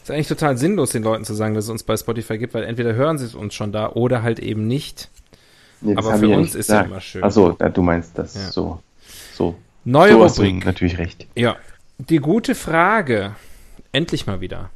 [0.03, 2.65] Ist eigentlich total sinnlos, den Leuten zu sagen, dass es uns bei Spotify gibt, weil
[2.65, 5.09] entweder hören sie es uns schon da oder halt eben nicht.
[5.81, 6.89] Nee, Aber für uns ist gesagt.
[6.91, 7.23] immer schön.
[7.23, 8.51] Achso, ja, du meinst das Ja.
[8.51, 8.83] so.
[9.35, 9.57] So.
[9.85, 10.65] Neue so Rubrik.
[10.65, 11.27] natürlich recht.
[11.37, 11.57] Ja,
[11.99, 13.35] die gute Frage.
[13.93, 14.71] Endlich mal wieder.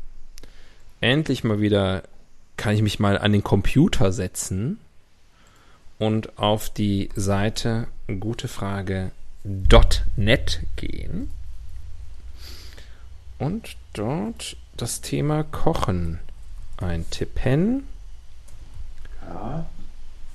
[1.00, 2.02] Endlich mal wieder
[2.56, 4.78] kann ich mich mal an den Computer setzen
[5.98, 7.86] und auf die Seite
[8.20, 11.30] gutefrage.net gehen
[13.38, 16.18] und dort das Thema Kochen
[16.76, 17.86] eintippen.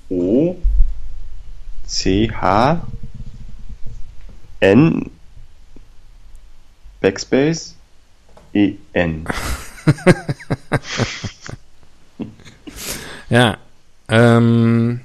[0.08, 0.56] O
[1.86, 2.86] C H
[4.60, 5.10] N
[7.00, 7.74] Backspace
[8.52, 9.24] E N.
[13.32, 13.56] Ja,
[14.08, 15.00] ähm,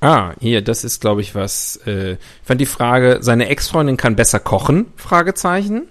[0.00, 1.76] Ah, hier, das ist, glaube ich, was.
[1.86, 4.86] Äh, ich fand die Frage, seine Ex-Freundin kann besser kochen?
[4.96, 5.88] Fragezeichen.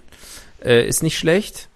[0.64, 1.68] Äh, ist nicht schlecht.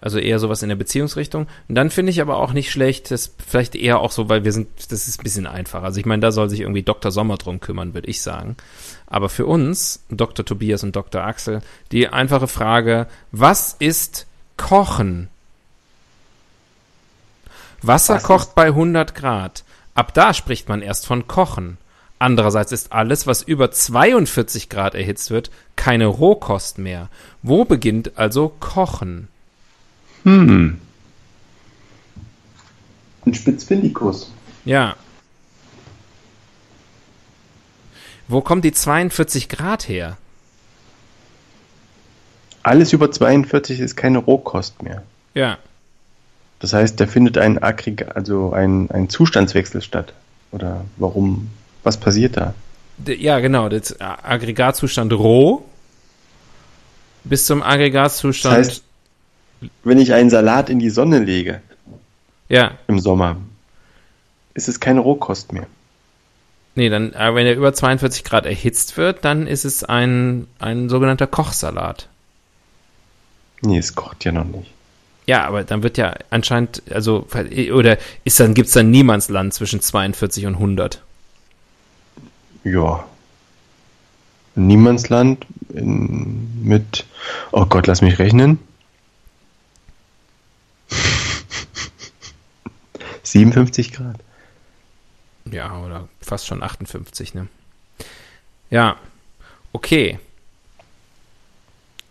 [0.00, 1.48] Also eher sowas in der Beziehungsrichtung.
[1.68, 4.52] Und dann finde ich aber auch nicht schlecht, das vielleicht eher auch so, weil wir
[4.52, 5.84] sind, das ist ein bisschen einfacher.
[5.84, 7.10] Also ich meine, da soll sich irgendwie Dr.
[7.10, 8.56] Sommer drum kümmern, würde ich sagen.
[9.06, 10.44] Aber für uns, Dr.
[10.44, 11.24] Tobias und Dr.
[11.24, 14.26] Axel, die einfache Frage, was ist
[14.56, 15.28] Kochen?
[17.82, 19.64] Wasser Was kocht bei 100 Grad.
[19.98, 21.76] Ab da spricht man erst von Kochen.
[22.20, 27.08] Andererseits ist alles, was über 42 Grad erhitzt wird, keine Rohkost mehr.
[27.42, 29.26] Wo beginnt also Kochen?
[30.22, 30.80] Hm.
[33.26, 34.30] Ein Spitzfindikus.
[34.64, 34.94] Ja.
[38.28, 40.16] Wo kommt die 42 Grad her?
[42.62, 45.02] Alles über 42 ist keine Rohkost mehr.
[45.34, 45.58] Ja.
[46.60, 50.14] Das heißt, da findet ein Aggregat, also ein, ein Zustandswechsel statt.
[50.50, 51.50] Oder warum?
[51.82, 52.54] Was passiert da?
[53.06, 55.64] Ja, genau, das Aggregatzustand roh
[57.24, 57.62] bis zum
[58.40, 58.56] Das Aggregatzustand.
[58.56, 58.84] heißt,
[59.84, 61.62] wenn ich einen Salat in die Sonne lege
[62.48, 63.36] ja, im Sommer,
[64.54, 65.66] ist es keine Rohkost mehr.
[66.74, 70.88] nee, dann, aber wenn er über 42 Grad erhitzt wird, dann ist es ein, ein
[70.88, 72.08] sogenannter Kochsalat.
[73.60, 74.77] Nee, es kocht ja noch nicht.
[75.28, 77.26] Ja, aber dann wird ja anscheinend, also,
[77.74, 81.02] oder ist dann, gibt's dann Niemandsland zwischen 42 und 100?
[82.64, 83.04] Ja.
[84.54, 87.04] Niemandsland in, mit,
[87.52, 88.58] oh Gott, lass mich rechnen.
[93.22, 94.16] 57 Grad.
[95.44, 97.48] Ja, oder fast schon 58, ne?
[98.70, 98.96] Ja,
[99.74, 100.18] okay.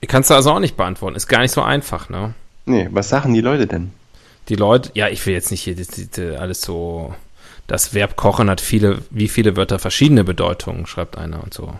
[0.07, 1.15] Kannst du also auch nicht beantworten.
[1.15, 2.35] Ist gar nicht so einfach, ne?
[2.67, 3.91] Nee, was sagen die Leute denn?
[4.49, 7.15] Die Leute, ja, ich will jetzt nicht hier das, das, alles so.
[7.65, 11.73] Das Verb kochen hat viele, wie viele Wörter verschiedene Bedeutungen, schreibt einer und so.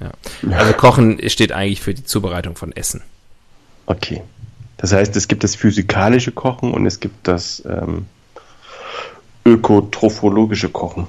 [0.00, 0.12] Ja.
[0.56, 3.02] Also kochen steht eigentlich für die Zubereitung von Essen.
[3.86, 4.20] Okay.
[4.76, 8.06] Das heißt, es gibt das physikalische Kochen und es gibt das ähm,
[9.44, 11.06] ökotrophologische Kochen.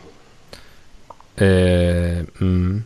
[1.38, 2.84] Äh, mh.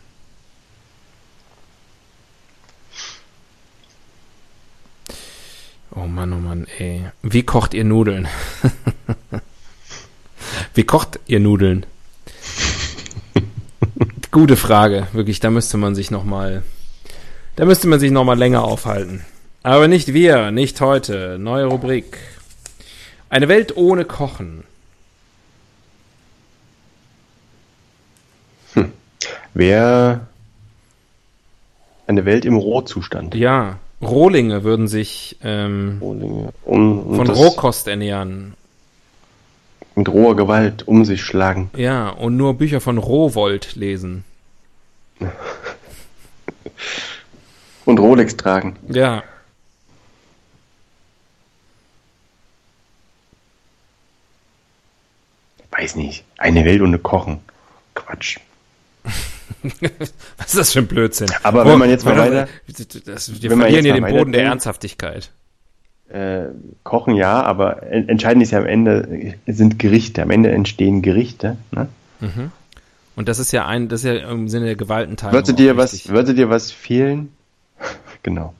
[6.00, 7.06] Oh Mann, oh Mann, ey.
[7.22, 8.28] Wie kocht ihr Nudeln?
[10.74, 11.86] Wie kocht ihr Nudeln?
[14.30, 15.40] Gute Frage, wirklich.
[15.40, 16.62] Da müsste man sich noch mal,
[17.56, 19.24] da müsste man sich noch mal länger aufhalten.
[19.64, 21.36] Aber nicht wir, nicht heute.
[21.40, 22.18] Neue Rubrik.
[23.28, 24.62] Eine Welt ohne Kochen.
[29.52, 30.20] Wäre
[32.06, 33.34] eine Welt im Rohzustand.
[33.34, 38.54] Ja, Rohlinge würden sich ähm, Um, um von Rohkost ernähren.
[39.96, 41.70] mit roher Gewalt um sich schlagen.
[41.76, 44.24] Ja, und nur Bücher von Rohwold lesen.
[47.84, 48.76] Und Rolex tragen.
[48.88, 49.22] Ja.
[55.70, 56.24] Weiß nicht.
[56.38, 57.40] Eine Welt ohne Kochen.
[57.94, 58.38] Quatsch.
[60.38, 61.28] Was ist das für ein Blödsinn?
[61.42, 62.48] Aber wenn man jetzt mal weiter-
[63.06, 65.30] Das, wir verlieren hier den Boden der Ernsthaftigkeit.
[66.10, 66.46] Äh,
[66.84, 70.22] kochen ja, aber en- entscheidend ist ja am Ende sind Gerichte.
[70.22, 71.56] Am Ende entstehen Gerichte.
[71.70, 71.88] Ne?
[73.14, 75.34] Und das ist ja ein, das ist ja im Sinne der Gewaltenteilung.
[75.34, 77.32] Würde dir was, würde dir was fehlen?
[78.22, 78.54] genau.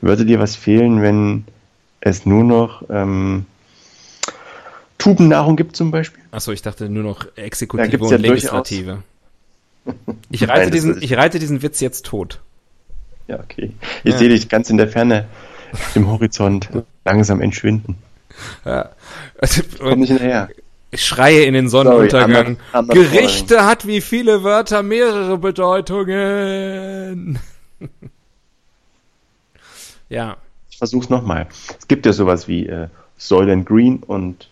[0.00, 1.44] Würde dir was fehlen, wenn
[2.00, 3.46] es nur noch ähm,
[4.98, 6.22] Tubennahrung gibt zum Beispiel?
[6.30, 8.30] Achso, ich dachte nur noch Exekutive und ja durchaus-
[8.68, 9.02] Legislative.
[10.30, 12.40] Ich Nein, reite, das diesen, ich reite diesen Witz jetzt tot.
[13.28, 13.72] Ja, okay.
[14.02, 14.18] Ich Ja.
[14.18, 15.26] sehe dich ganz in der Ferne
[15.94, 16.68] im Horizont
[17.04, 17.96] langsam entschwinden.
[18.64, 18.90] Ja.
[19.78, 20.48] Komm nicht hinterher.
[20.90, 22.32] Ich schreie in den Sonnenuntergang.
[22.32, 27.38] Sorry, I'm not- I'm not Gerichte hat wie viele Wörter mehrere Bedeutungen.
[30.08, 30.36] ja.
[30.70, 31.46] Ich versuch's nochmal.
[31.78, 34.48] Es gibt ja sowas wie äh, Soylent Green und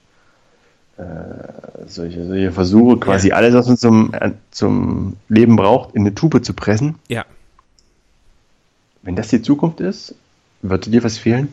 [1.86, 3.36] solche, solche Versuche, quasi Ja.
[3.36, 6.96] alles, was man zum, äh, zum Leben braucht, in eine Tube zu pressen.
[7.08, 7.24] Ja.
[9.02, 10.14] Wenn das die Zukunft ist,
[10.62, 11.48] würde dir was fehlen?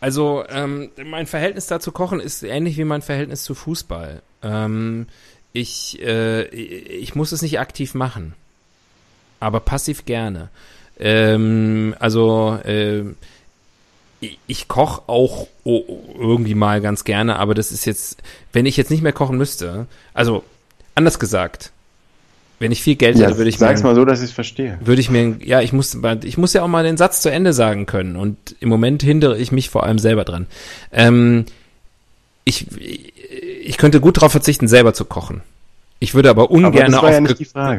[0.00, 4.22] Also, ähm, mein Verhältnis dazu kochen ist ähnlich wie mein Verhältnis zu Fußball.
[4.42, 5.06] Ähm,
[5.52, 8.34] ich, äh, ich muss es nicht aktiv machen,
[9.40, 10.48] aber passiv gerne.
[10.98, 13.04] Ähm, also, äh,
[14.46, 15.82] ich, koche auch o-
[16.18, 19.86] irgendwie mal ganz gerne, aber das ist jetzt, wenn ich jetzt nicht mehr kochen müsste,
[20.14, 20.44] also
[20.94, 21.72] anders gesagt,
[22.58, 24.78] wenn ich viel Geld hätte, würde ich mir sag's mal so, dass ich es verstehe.
[24.82, 27.54] würde ich mir, ja, ich muss, ich muss ja auch mal den Satz zu Ende
[27.54, 30.46] sagen können und im Moment hindere ich mich vor allem selber dran.
[30.92, 31.46] Ähm,
[32.44, 32.66] ich,
[33.62, 35.42] ich könnte gut darauf verzichten, selber zu kochen.
[36.00, 37.20] Ich würde aber ungern war auf ja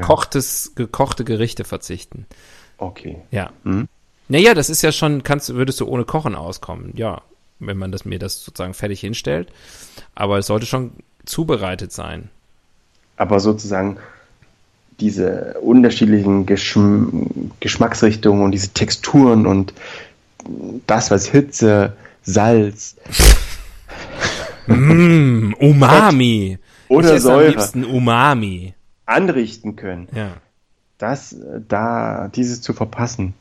[0.01, 2.25] gekochtes, gekochte Gerichte verzichten.
[2.77, 3.17] Okay.
[3.31, 3.51] Ja.
[3.63, 3.87] Mhm.
[4.31, 6.93] Naja, das ist ja schon, kannst, würdest du ohne Kochen auskommen.
[6.95, 7.21] Ja,
[7.59, 9.49] wenn man das, mir das sozusagen fertig hinstellt.
[10.15, 10.91] Aber es sollte schon
[11.25, 12.29] zubereitet sein.
[13.17, 13.97] Aber sozusagen
[15.01, 19.73] diese unterschiedlichen Geschm Geschmacksrichtungen und diese Texturen und
[20.87, 22.95] das, was Hitze, Salz
[24.67, 26.57] Mm, Umami.
[26.87, 28.73] oder ich esse am Säure liebsten Umami.
[29.05, 30.29] anrichten können, Ja.
[30.99, 31.35] das
[31.67, 33.33] da dieses zu verpassen,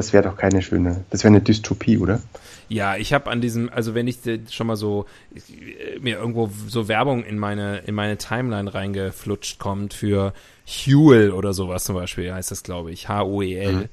[0.00, 2.20] das wäre doch keine schöne, das wäre eine Dystopie, oder?
[2.68, 4.18] Ja, ich habe an diesem, also wenn ich
[4.50, 9.94] schon mal so äh, mir irgendwo so Werbung in meine in meine Timeline reingeflutscht kommt
[9.94, 10.32] für
[10.66, 13.88] Huel oder sowas zum Beispiel heißt das glaube ich H U E L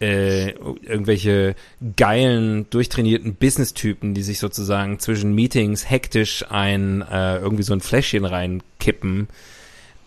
[0.00, 1.54] äh, irgendwelche
[1.96, 8.24] geilen durchtrainierten Business-Typen, die sich sozusagen zwischen Meetings hektisch ein äh, irgendwie so ein Fläschchen
[8.24, 9.28] reinkippen.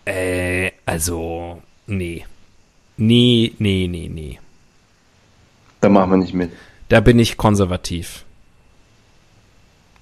[0.04, 2.24] Äh, also Nee.
[2.96, 4.38] Nee, nee, nee, nee.
[5.82, 6.50] Da machen wir nicht mit.
[6.88, 8.24] Da bin ich konservativ.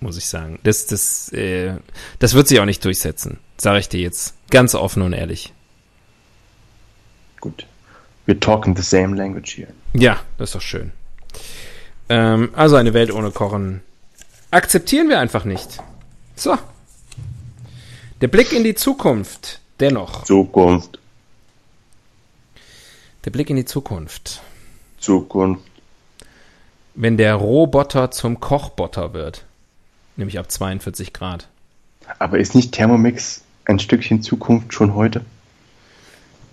[0.00, 0.58] Muss ich sagen.
[0.62, 1.74] Das, das, äh,
[2.18, 3.38] das wird sich auch nicht durchsetzen.
[3.56, 4.34] Sage ich dir jetzt.
[4.50, 5.52] Ganz offen und ehrlich.
[7.40, 7.66] Gut.
[8.26, 9.72] We're talking the same language here.
[9.94, 10.92] Ja, das ist doch schön.
[12.10, 13.80] Ähm, also eine Welt ohne Kochen
[14.50, 15.82] akzeptieren wir einfach nicht.
[16.36, 16.58] So.
[18.20, 19.60] Der Blick in die Zukunft.
[19.80, 20.24] Dennoch.
[20.24, 20.98] Zukunft,
[23.24, 24.42] Der Blick in die Zukunft.
[24.98, 25.69] Zukunft.
[27.02, 29.46] Wenn der Roboter zum Kochbotter wird.
[30.16, 31.48] Nämlich ab 42 Grad.
[32.18, 35.22] Aber ist nicht Thermomix ein Stückchen Zukunft schon heute?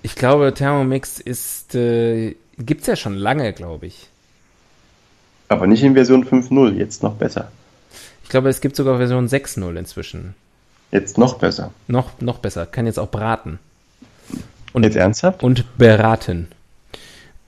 [0.03, 4.07] Ich glaube, Thermomix ist, äh, gibt's ja schon lange, glaube ich.
[5.49, 7.51] Aber nicht in Version 5.0, jetzt noch besser.
[8.23, 10.33] Ich glaube, es gibt sogar Version 6.0 inzwischen.
[10.91, 11.73] Jetzt noch besser.
[11.89, 12.65] Noch, noch besser.
[12.65, 13.59] Kann jetzt auch braten.
[14.71, 15.43] Und jetzt ernsthaft?
[15.43, 16.47] Und beraten.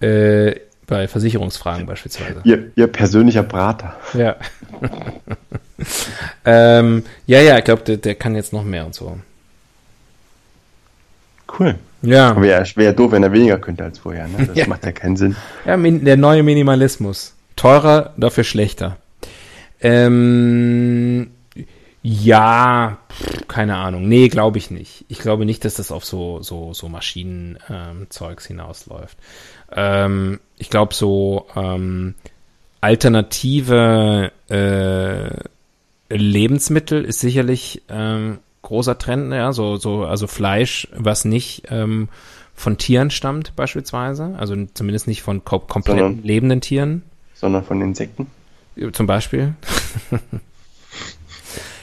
[0.01, 0.55] Äh,
[0.89, 2.41] bei Versicherungsfragen beispielsweise.
[2.43, 3.95] Ihr, ihr persönlicher Brater.
[4.13, 4.35] Ja.
[6.45, 9.19] ähm, ja, ja, ich glaube, der, der kann jetzt noch mehr und so.
[11.59, 11.75] Cool.
[12.01, 14.27] Ja, Aber wäre wär doof, wenn er weniger könnte als vorher.
[14.27, 14.45] Ne?
[14.47, 14.67] Das Ja.
[14.67, 15.35] macht ja keinen Sinn.
[15.65, 17.33] ja der neue Minimalismus.
[17.55, 18.97] Teurer, dafür schlechter.
[19.81, 21.31] Ähm,
[22.01, 24.07] ja, pff, keine Ahnung.
[24.07, 25.05] Nee, glaube ich nicht.
[25.09, 29.17] Ich glaube nicht, dass das auf so, so, so Maschinenzeugs ähm, hinausläuft.
[29.75, 32.15] Ähm, ich glaube, so ähm,
[32.81, 41.63] alternative äh, Lebensmittel ist sicherlich ähm, großer Trend, ja, so, so, also Fleisch, was nicht
[41.69, 42.09] ähm,
[42.55, 47.03] von Tieren stammt, beispielsweise, also zumindest nicht von ko komplett Sondern- lebenden Tieren,
[47.35, 48.27] Sondern von Insekten.
[48.93, 49.53] zum Beispiel.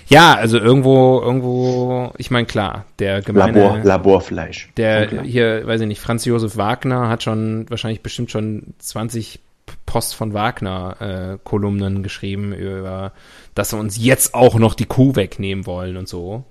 [0.09, 4.70] ja, also irgendwo, irgendwo, ich meine, klar, der gemeine, Labor, Laborfleisch.
[4.76, 9.40] der hier, weiß ich nicht, Franz Josef Wagner hat schon wahrscheinlich bestimmt schon 20
[9.84, 13.12] Post von Wagner äh, Kolumnen geschrieben über,
[13.54, 16.44] dass sie uns jetzt auch noch die Kuh wegnehmen wollen und so.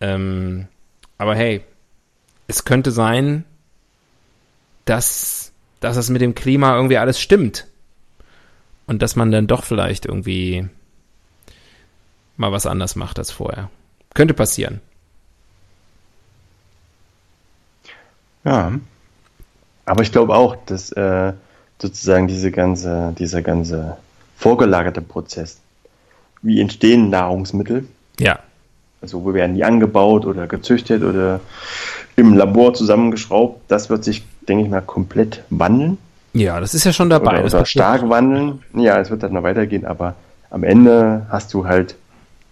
[0.00, 0.68] Ähm,
[1.18, 1.62] aber hey,
[2.46, 3.44] es könnte sein,
[4.84, 7.66] dass, dass es mit dem Klima irgendwie alles stimmt.
[8.86, 10.68] Und dass man dann doch vielleicht irgendwie
[12.40, 13.68] mal was anders macht als vorher.
[14.14, 14.80] Könnte passieren.
[18.44, 18.72] Ja.
[19.84, 21.32] Aber ich glaube auch, dass äh,
[21.80, 23.96] sozusagen diese ganze, dieser ganze
[24.36, 25.60] vorgelagerte Prozess,
[26.42, 27.86] wie entstehen Nahrungsmittel,
[28.18, 28.38] Ja.
[29.02, 31.40] also wo werden die angebaut oder gezüchtet oder
[32.16, 35.98] im Labor zusammengeschraubt, das wird sich, denke ich mal, komplett wandeln
[36.32, 37.38] Ja, das ist ja schon dabei.
[37.44, 38.62] oder, oder stark wandeln.
[38.74, 40.14] Ja, es wird dann noch weitergehen, aber
[40.50, 41.96] am Ende hast du halt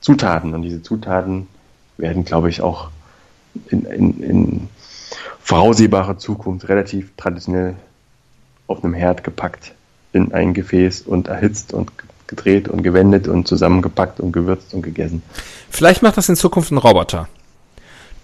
[0.01, 1.49] Zutaten und diese Zutaten
[1.97, 2.91] werden, glaube ich, auch
[3.71, 4.69] in, in, in
[5.41, 7.75] voraussehbarer Zukunft relativ traditionell
[8.67, 9.75] auf einem Herd gepackt
[10.13, 11.91] in ein Gefäß und erhitzt und
[12.27, 15.23] gedreht und gewendet und zusammengepackt und gewürzt und gegessen.
[15.71, 17.29] Vielleicht macht das in Zukunft ein Roboter.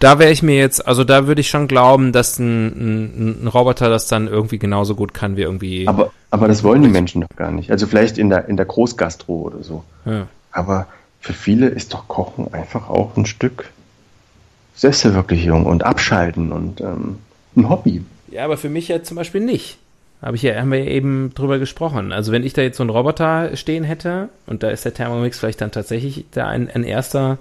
[0.00, 3.48] Da wäre ich mir jetzt, also da würde ich schon glauben, dass ein, ein, ein
[3.48, 5.88] Roboter das dann irgendwie genauso gut kann wie irgendwie.
[5.88, 7.70] Aber, aber das wollen die Menschen doch gar nicht.
[7.70, 9.84] Also vielleicht in der, in der Großgastro oder so.
[10.04, 10.26] ja.
[10.52, 10.86] Aber
[11.24, 13.70] für viele ist doch Kochen einfach auch ein Stück
[14.74, 17.16] Selbstverwirklichung und Abschalten und ähm,
[17.56, 18.04] ein Hobby.
[18.30, 19.78] ja, aber für mich ja zum Beispiel nicht.
[20.20, 22.12] Habe ich ja, haben wir ja eben drüber gesprochen.
[22.12, 25.38] Also wenn ich da jetzt so einen Roboter stehen hätte und da ist der Thermomix
[25.38, 27.38] vielleicht dann tatsächlich da ein, ein erster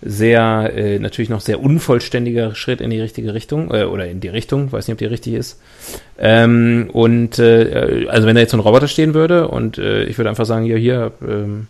[0.00, 4.28] sehr, äh, natürlich noch sehr unvollständiger Schritt in die richtige Richtung, äh, oder in die
[4.28, 5.60] Richtung, weiß nicht, ob die richtig ist.
[6.18, 10.16] Ähm, und äh, also wenn da jetzt so ein Roboter stehen würde und äh, ich
[10.16, 11.68] würde einfach sagen, ja hier, ähm,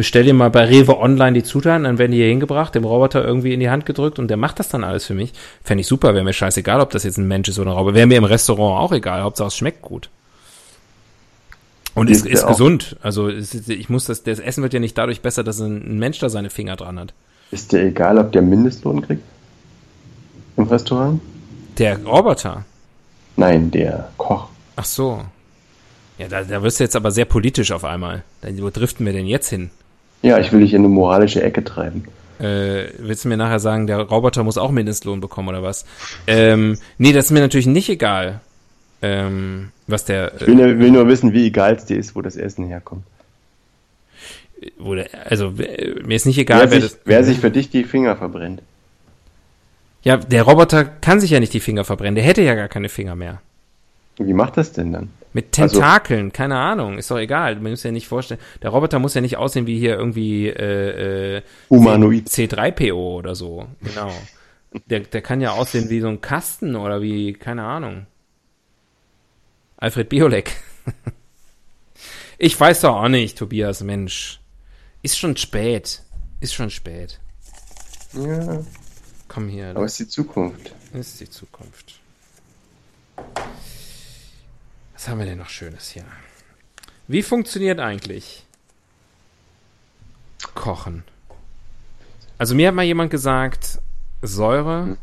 [0.00, 3.22] bestell dir mal bei Rewe Online die Zutaten, dann werden die hier hingebracht, dem Roboter
[3.22, 5.34] irgendwie in die Hand gedrückt und der macht das dann alles für mich.
[5.62, 7.96] Fände ich super, wäre mir scheißegal, ob das jetzt ein Mensch ist oder ein Roboter.
[7.96, 10.08] Wäre mir im Restaurant auch egal, Hauptsache es schmeckt gut.
[11.94, 12.96] Und ist, Ist ist ja auch- gesund.
[13.02, 16.30] Also ich muss das, das Essen wird ja nicht dadurch besser, dass ein Mensch da
[16.30, 17.12] seine Finger dran hat.
[17.50, 19.22] Ist dir egal, ob der Mindestlohn kriegt?
[20.56, 21.20] Im Restaurant?
[21.78, 22.64] Der Roboter.
[23.36, 24.48] Nein, der Koch.
[24.76, 25.20] Ach so.
[26.18, 28.22] Ja, da, da wirst du jetzt aber sehr politisch auf einmal.
[28.42, 29.70] Wo driften wir denn jetzt hin?
[30.22, 32.04] Ja, ich will dich in eine moralische Ecke treiben.
[32.38, 35.84] Äh, willst du mir nachher sagen, der Roboter muss auch Mindestlohn bekommen oder was?
[36.26, 38.40] Ähm, nee, das ist mir natürlich nicht egal.
[39.02, 42.22] Ähm, was der, Ich will nur, will nur wissen, wie egal es dir ist, wo
[42.22, 43.04] das Essen herkommt.
[44.60, 47.50] äh, wo der, also mir ist nicht egal, wer, wer sich, das, wer sich für
[47.50, 48.62] dich die Finger verbrennt.
[50.02, 52.88] ja, der Roboter kann sich ja nicht die Finger verbrennen, der hätte ja gar keine
[52.88, 53.40] Finger mehr.
[54.18, 55.10] Wie macht das denn dann?
[55.32, 57.56] Mit Also- Tentakeln, keine Ahnung, ist doch egal.
[57.56, 58.40] Man muss ja nicht vorstellen.
[58.62, 62.26] Der Roboter muss ja nicht aussehen wie hier irgendwie äh, äh, Humanoid.
[62.28, 63.68] C3PO oder so.
[63.80, 64.12] Genau.
[64.86, 68.06] Der, der kann ja aussehen wie so ein Kasten oder wie, keine Ahnung.
[69.76, 70.52] Alfred Biolek.
[72.42, 74.40] Ich weiß doch auch nicht, Tobias, Mensch.
[75.02, 76.02] Ist schon spät.
[76.40, 77.20] Ist schon spät.
[78.14, 78.62] Ja,
[79.28, 80.74] Komm hier, aber es ist die Zukunft.
[80.94, 81.99] ist die Zukunft.
[85.00, 86.04] Was haben wir denn noch Schönes hier?
[87.08, 88.44] Wie funktioniert eigentlich
[90.54, 91.04] Kochen?
[92.36, 93.78] Also mir hat mal jemand gesagt,
[94.20, 94.98] Säure,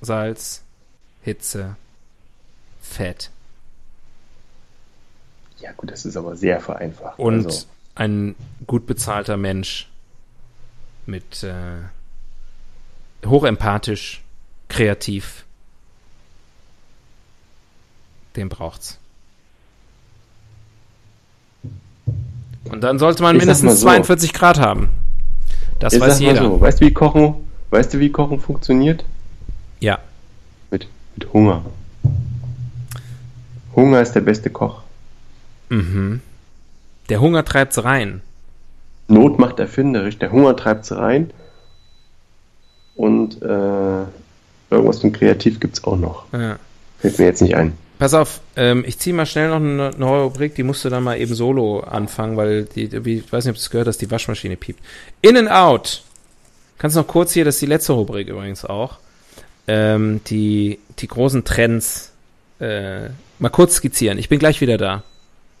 [0.00, 0.62] Salz,
[1.22, 1.74] Hitze,
[2.80, 3.32] Fett
[5.58, 7.18] Ja, gut, das ist aber sehr vereinfacht.
[7.18, 7.66] und Also,
[7.96, 8.36] ein
[8.68, 9.90] gut bezahlter Mensch
[11.06, 11.80] mit äh,
[13.26, 14.22] hochempathisch,
[14.68, 15.44] kreativ.
[18.40, 18.98] Den braucht's.
[22.70, 23.86] Und dann sollte man Ich mindestens so.
[23.86, 24.88] 42 Grad haben.
[25.78, 26.40] Das jetzt weiß jeder.
[26.40, 27.34] so, weißt du, wie Kochen,
[27.68, 29.04] weißt du, wie Kochen funktioniert?
[29.80, 29.98] Ja.
[30.70, 31.66] Mit, mit Hunger.
[33.76, 34.84] Hunger ist der beste Koch.
[35.68, 36.22] Mhm.
[37.10, 38.22] Der Hunger treibt's rein.
[39.06, 40.18] Not macht erfinderisch.
[40.18, 41.30] Der Hunger treibt's rein.
[42.94, 44.04] Und äh,
[44.70, 46.24] irgendwas von kreativ gibt's auch noch.
[46.32, 46.58] Ja.
[47.00, 47.74] Fällt mir jetzt nicht ein.
[48.00, 51.04] Pass auf, ähm, ich ziehe mal schnell noch eine neue Rubrik, die musst du dann
[51.04, 54.10] mal eben solo anfangen, weil die, ich weiß nicht, ob du es gehört hast, die
[54.10, 54.82] Waschmaschine piept.
[55.20, 56.02] In and out.
[56.78, 59.00] Kannst noch kurz hier, das ist die letzte Rubrik übrigens auch,
[59.68, 62.12] ähm, die, die großen Trends
[62.58, 64.16] äh, mal kurz skizzieren.
[64.16, 65.02] Ich bin gleich wieder da.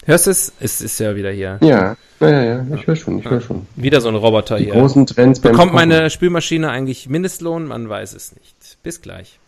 [0.06, 0.50] Hörst du es?
[0.60, 1.58] Es ist ja wieder hier.
[1.60, 3.66] Ja, naja, ja, ich höre schon, ich höre schon.
[3.76, 4.72] Wieder so ein Roboter Die hier.
[4.72, 7.66] großen Trends Bekommt meine Spülmaschine eigentlich Mindestlohn?
[7.66, 8.78] Man weiß es nicht.
[8.82, 9.38] Bis gleich.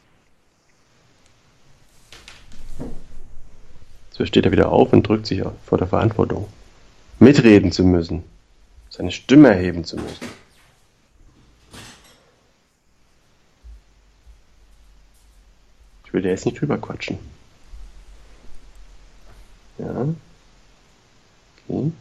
[4.12, 6.46] So steht er wieder auf und drückt sich vor der Verantwortung.
[7.18, 8.22] Mitreden zu müssen.
[8.90, 10.26] Seine Stimme erheben zu müssen.
[16.04, 17.18] Ich will da jetzt nicht drüber quatschen.
[19.78, 20.06] Ja.
[21.68, 21.92] Okay.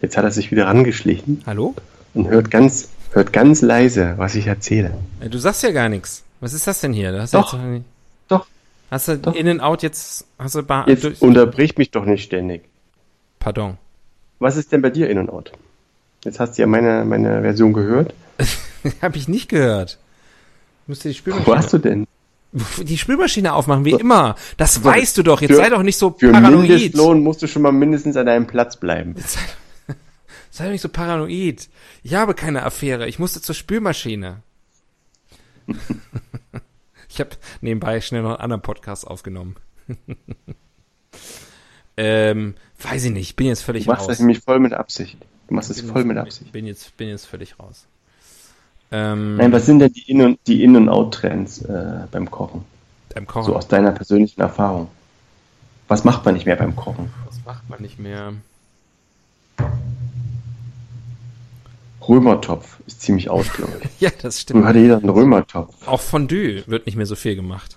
[0.00, 1.74] Jetzt hat er sich wieder rangeschlichen Hallo?
[2.14, 4.92] und hört ganz, hört ganz leise, was ich erzähle.
[5.20, 6.22] Äh, Du sagst ja gar nichts.
[6.40, 7.12] Was ist das denn hier?
[7.12, 7.52] Du hast Doch.
[7.54, 7.84] Jetzt,
[8.28, 8.46] Doch,
[8.90, 9.34] hast du Doch.
[9.34, 12.62] in and out jetzt, hast du bar, jetzt durch, unterbrich mich doch nicht ständig.
[13.38, 13.78] pardon.
[14.38, 15.52] Was ist denn bei dir In und Out?
[16.24, 18.12] Jetzt hast du ja meine, meine Version gehört.
[19.02, 19.98] Hab ich nicht gehört.
[20.86, 22.06] Musst du die Wo Spülmaschine, hast du denn?
[22.82, 23.98] die Spülmaschine aufmachen, wie So.
[23.98, 24.34] immer.
[24.58, 25.40] Das weißt du doch.
[25.40, 26.68] Jetzt Für- sei doch nicht so Für paranoid.
[26.68, 29.14] Mindestlohn musst du schon mal mindestens an deinem Platz bleiben.
[30.50, 31.68] Sei doch nicht so paranoid.
[32.02, 33.08] Ich habe keine Affäre.
[33.08, 34.42] Ich musste zur Spülmaschine.
[37.16, 37.30] ich habe
[37.62, 39.56] nebenbei schnell noch einen anderen Podcast aufgenommen.
[41.96, 43.36] ähm, weiß ich nicht.
[43.36, 44.08] Bin jetzt völlig Du machst raus.
[44.08, 45.16] das nämlich voll mit Absicht.
[45.48, 46.52] Du machst das voll mit Absicht.
[46.52, 47.86] Bin jetzt, bin jetzt völlig raus.
[48.92, 52.64] Ähm, Nein, was sind denn die In- und, die In- und Out-Trends äh, beim Kochen?
[53.14, 53.46] beim Kochen.
[53.46, 54.88] So aus deiner persönlichen Erfahrung.
[55.88, 57.10] Was macht man nicht mehr beim Kochen?
[57.26, 58.34] Was macht man nicht mehr?
[62.08, 64.00] Römertopf ist ziemlich out, glaube ich.
[64.00, 64.64] Ja, das Früher stimmt.
[64.64, 65.74] hatte jeder einen Römertopf.
[65.86, 67.76] Auch Fondue wird nicht mehr so viel gemacht.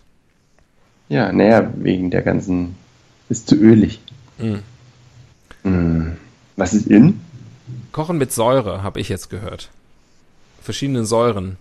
[1.10, 2.76] Ja, naja, wegen der ganzen.
[3.30, 4.00] Ist zu ölig.
[4.40, 4.60] Mhm.
[5.64, 6.18] Hm.
[6.56, 7.22] Was ist in?
[7.92, 9.70] Kochen mit Säure, habe ich jetzt gehört.
[10.62, 11.58] Verschiedene Säuren.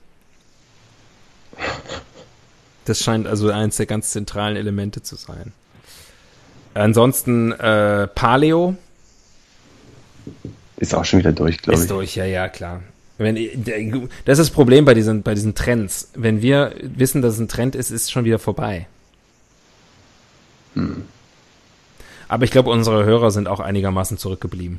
[2.85, 5.53] Das scheint also eines der ganz zentralen Elemente zu sein.
[6.73, 8.77] Ansonsten äh, Paleo
[10.79, 11.89] Ist auch schon wieder durch, glaube ist ich.
[11.89, 12.83] durch, ja, ja, klar.
[13.18, 13.35] Wenn,
[14.24, 16.11] das ist das Problem bei diesen, bei diesen Trends.
[16.14, 18.87] Wenn wir wissen, dass es ein Trend ist, ist es schon wieder vorbei.
[22.29, 24.79] Aber ich glaube, unsere Hörer sind auch einigermaßen zurückgeblieben.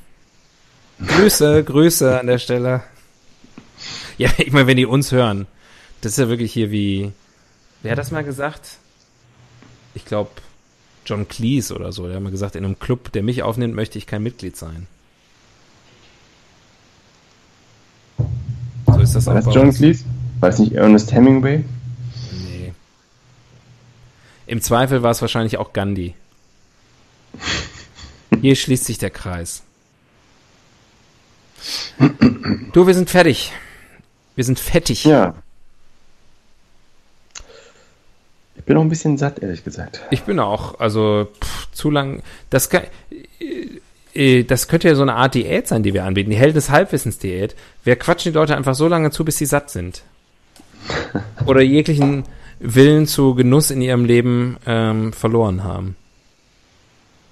[1.05, 2.83] Grüße, Grüße an der Stelle.
[4.17, 5.47] Ja, ich meine, wenn die uns hören,
[6.01, 7.11] das ist ja wirklich hier wie,
[7.81, 8.77] wer hat das mal gesagt?
[9.95, 10.31] Ich glaube,
[11.05, 13.97] John Cleese oder so, der hat mal gesagt, in einem Club, der mich aufnimmt, möchte
[13.97, 14.87] ich kein Mitglied sein.
[19.09, 19.77] Ist das War auch das uns.
[19.77, 20.05] Cleese?
[20.39, 21.63] War nicht Ernest Hemingway?
[22.31, 22.73] Nee.
[24.47, 26.15] Im Zweifel war es wahrscheinlich auch Gandhi.
[28.41, 29.63] Hier schließt sich der Kreis.
[32.71, 33.51] Du, wir sind fertig.
[34.35, 35.03] Wir sind fettig.
[35.03, 35.35] Ja.
[38.55, 40.01] Ich bin auch ein bisschen satt, ehrlich gesagt.
[40.11, 42.21] Ich bin auch, also pff, zu lang.
[42.49, 42.83] Das kann,
[44.19, 46.29] äh, das könnte ja so eine Art Diät sein, die wir anbieten.
[46.29, 47.55] Die Held des Halbwissens-Diät.
[47.83, 50.03] Wir quatschen die Leute einfach so lange zu, bis sie satt sind.
[51.45, 52.25] Oder jeglichen
[52.59, 55.95] Willen zu Genuss in ihrem Leben ähm, verloren haben.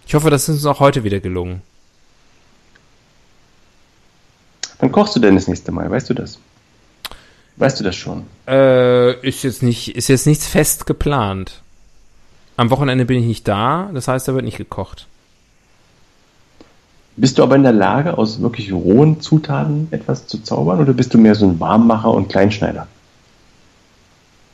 [0.08, 1.62] Ich hoffe, das ist uns auch heute wieder gelungen.
[4.80, 5.90] Wann kochst du denn das nächste Mal?
[5.92, 6.40] Weißt du das?
[7.58, 8.28] Weißt du das schon?
[8.48, 11.62] Äh, ist jetzt nicht, ist jetzt nichts fest geplant.
[12.56, 15.08] Am Wochenende bin ich nicht da, das heißt, da wird nicht gekocht.
[17.18, 21.14] Bist du aber in der Lage, aus wirklich rohen Zutaten etwas zu zaubern oder bist
[21.16, 22.88] du mehr so ein Warmmacher und Kleinschneider?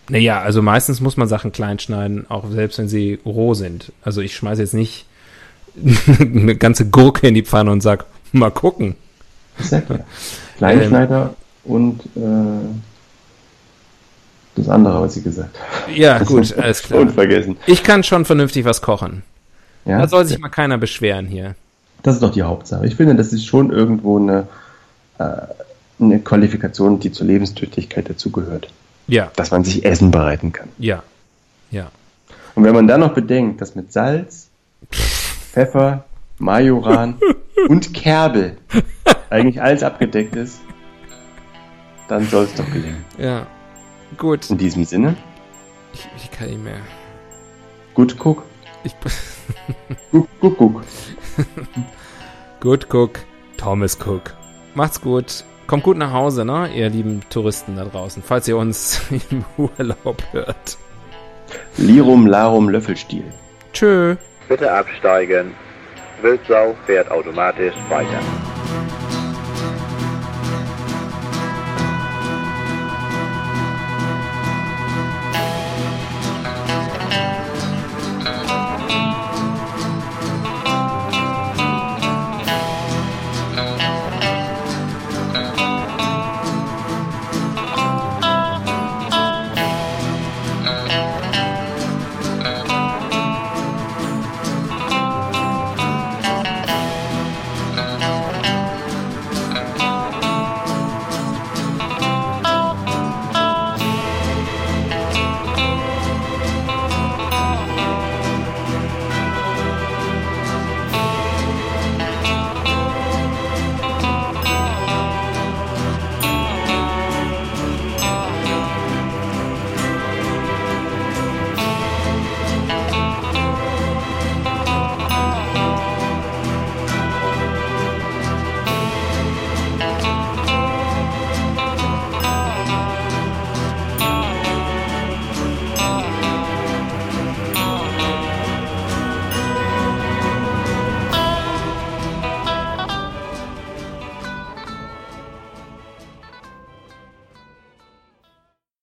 [0.10, 3.92] Naja, also meistens muss man Sachen klein schneiden, auch selbst wenn sie roh sind.
[4.02, 5.06] Also ich schmeiße jetzt nicht
[6.20, 8.96] eine ganze Gurke in die Pfanne und sag, mal gucken.
[9.70, 9.82] Ja.
[10.58, 11.36] Kleinschneider
[11.66, 12.20] und äh,
[14.56, 15.92] das andere, was ich gesagt habe.
[15.94, 17.02] Ja, gut, alles klar.
[17.02, 17.58] Unvergessen.
[17.66, 19.24] Ich kann schon vernünftig was kochen.
[19.86, 20.00] Ja?
[20.00, 21.56] Da soll sich mal keiner beschweren hier.
[22.04, 22.86] Das ist doch die Hauptsache.
[22.86, 24.48] Ich finde, das ist schon irgendwo eine,
[25.18, 25.24] äh,
[26.00, 28.70] eine Qualifikation, die zur Lebenstüchtigkeit dazugehört.
[29.08, 30.70] Ja, Dass man sich Essen bereiten kann.
[30.78, 31.02] ja,
[31.72, 31.90] ja.
[32.56, 34.48] Und wenn man dann noch bedenkt, dass mit Salz,
[34.92, 36.04] Pfeffer,
[36.38, 37.16] Majoran
[37.68, 38.58] und Kerbel
[39.32, 40.60] eigentlich alles abgedeckt ist,
[42.08, 43.04] dann soll es doch gelingen.
[43.18, 43.48] Ja.
[44.18, 44.50] Gut.
[44.52, 45.16] In diesem Sinne,
[45.94, 46.78] Ich, ich kann nicht mehr.
[47.96, 48.44] gut guck,
[48.84, 48.94] Ich,
[50.12, 50.82] guck, guck, guck.
[52.60, 53.20] gut, Cook.
[53.58, 54.34] Thomas Cook.
[54.76, 55.44] Macht's gut.
[55.68, 59.02] Kommt gut nach Hause, ne, ihr lieben Touristen da draußen, falls ihr uns
[59.32, 60.78] im Urlaub hört.
[61.78, 63.26] Lirum, Larum, Löffelstiel.
[63.72, 64.16] Tschö.
[64.50, 65.54] Bitte absteigen.
[66.22, 68.20] Wildsau fährt automatisch weiter.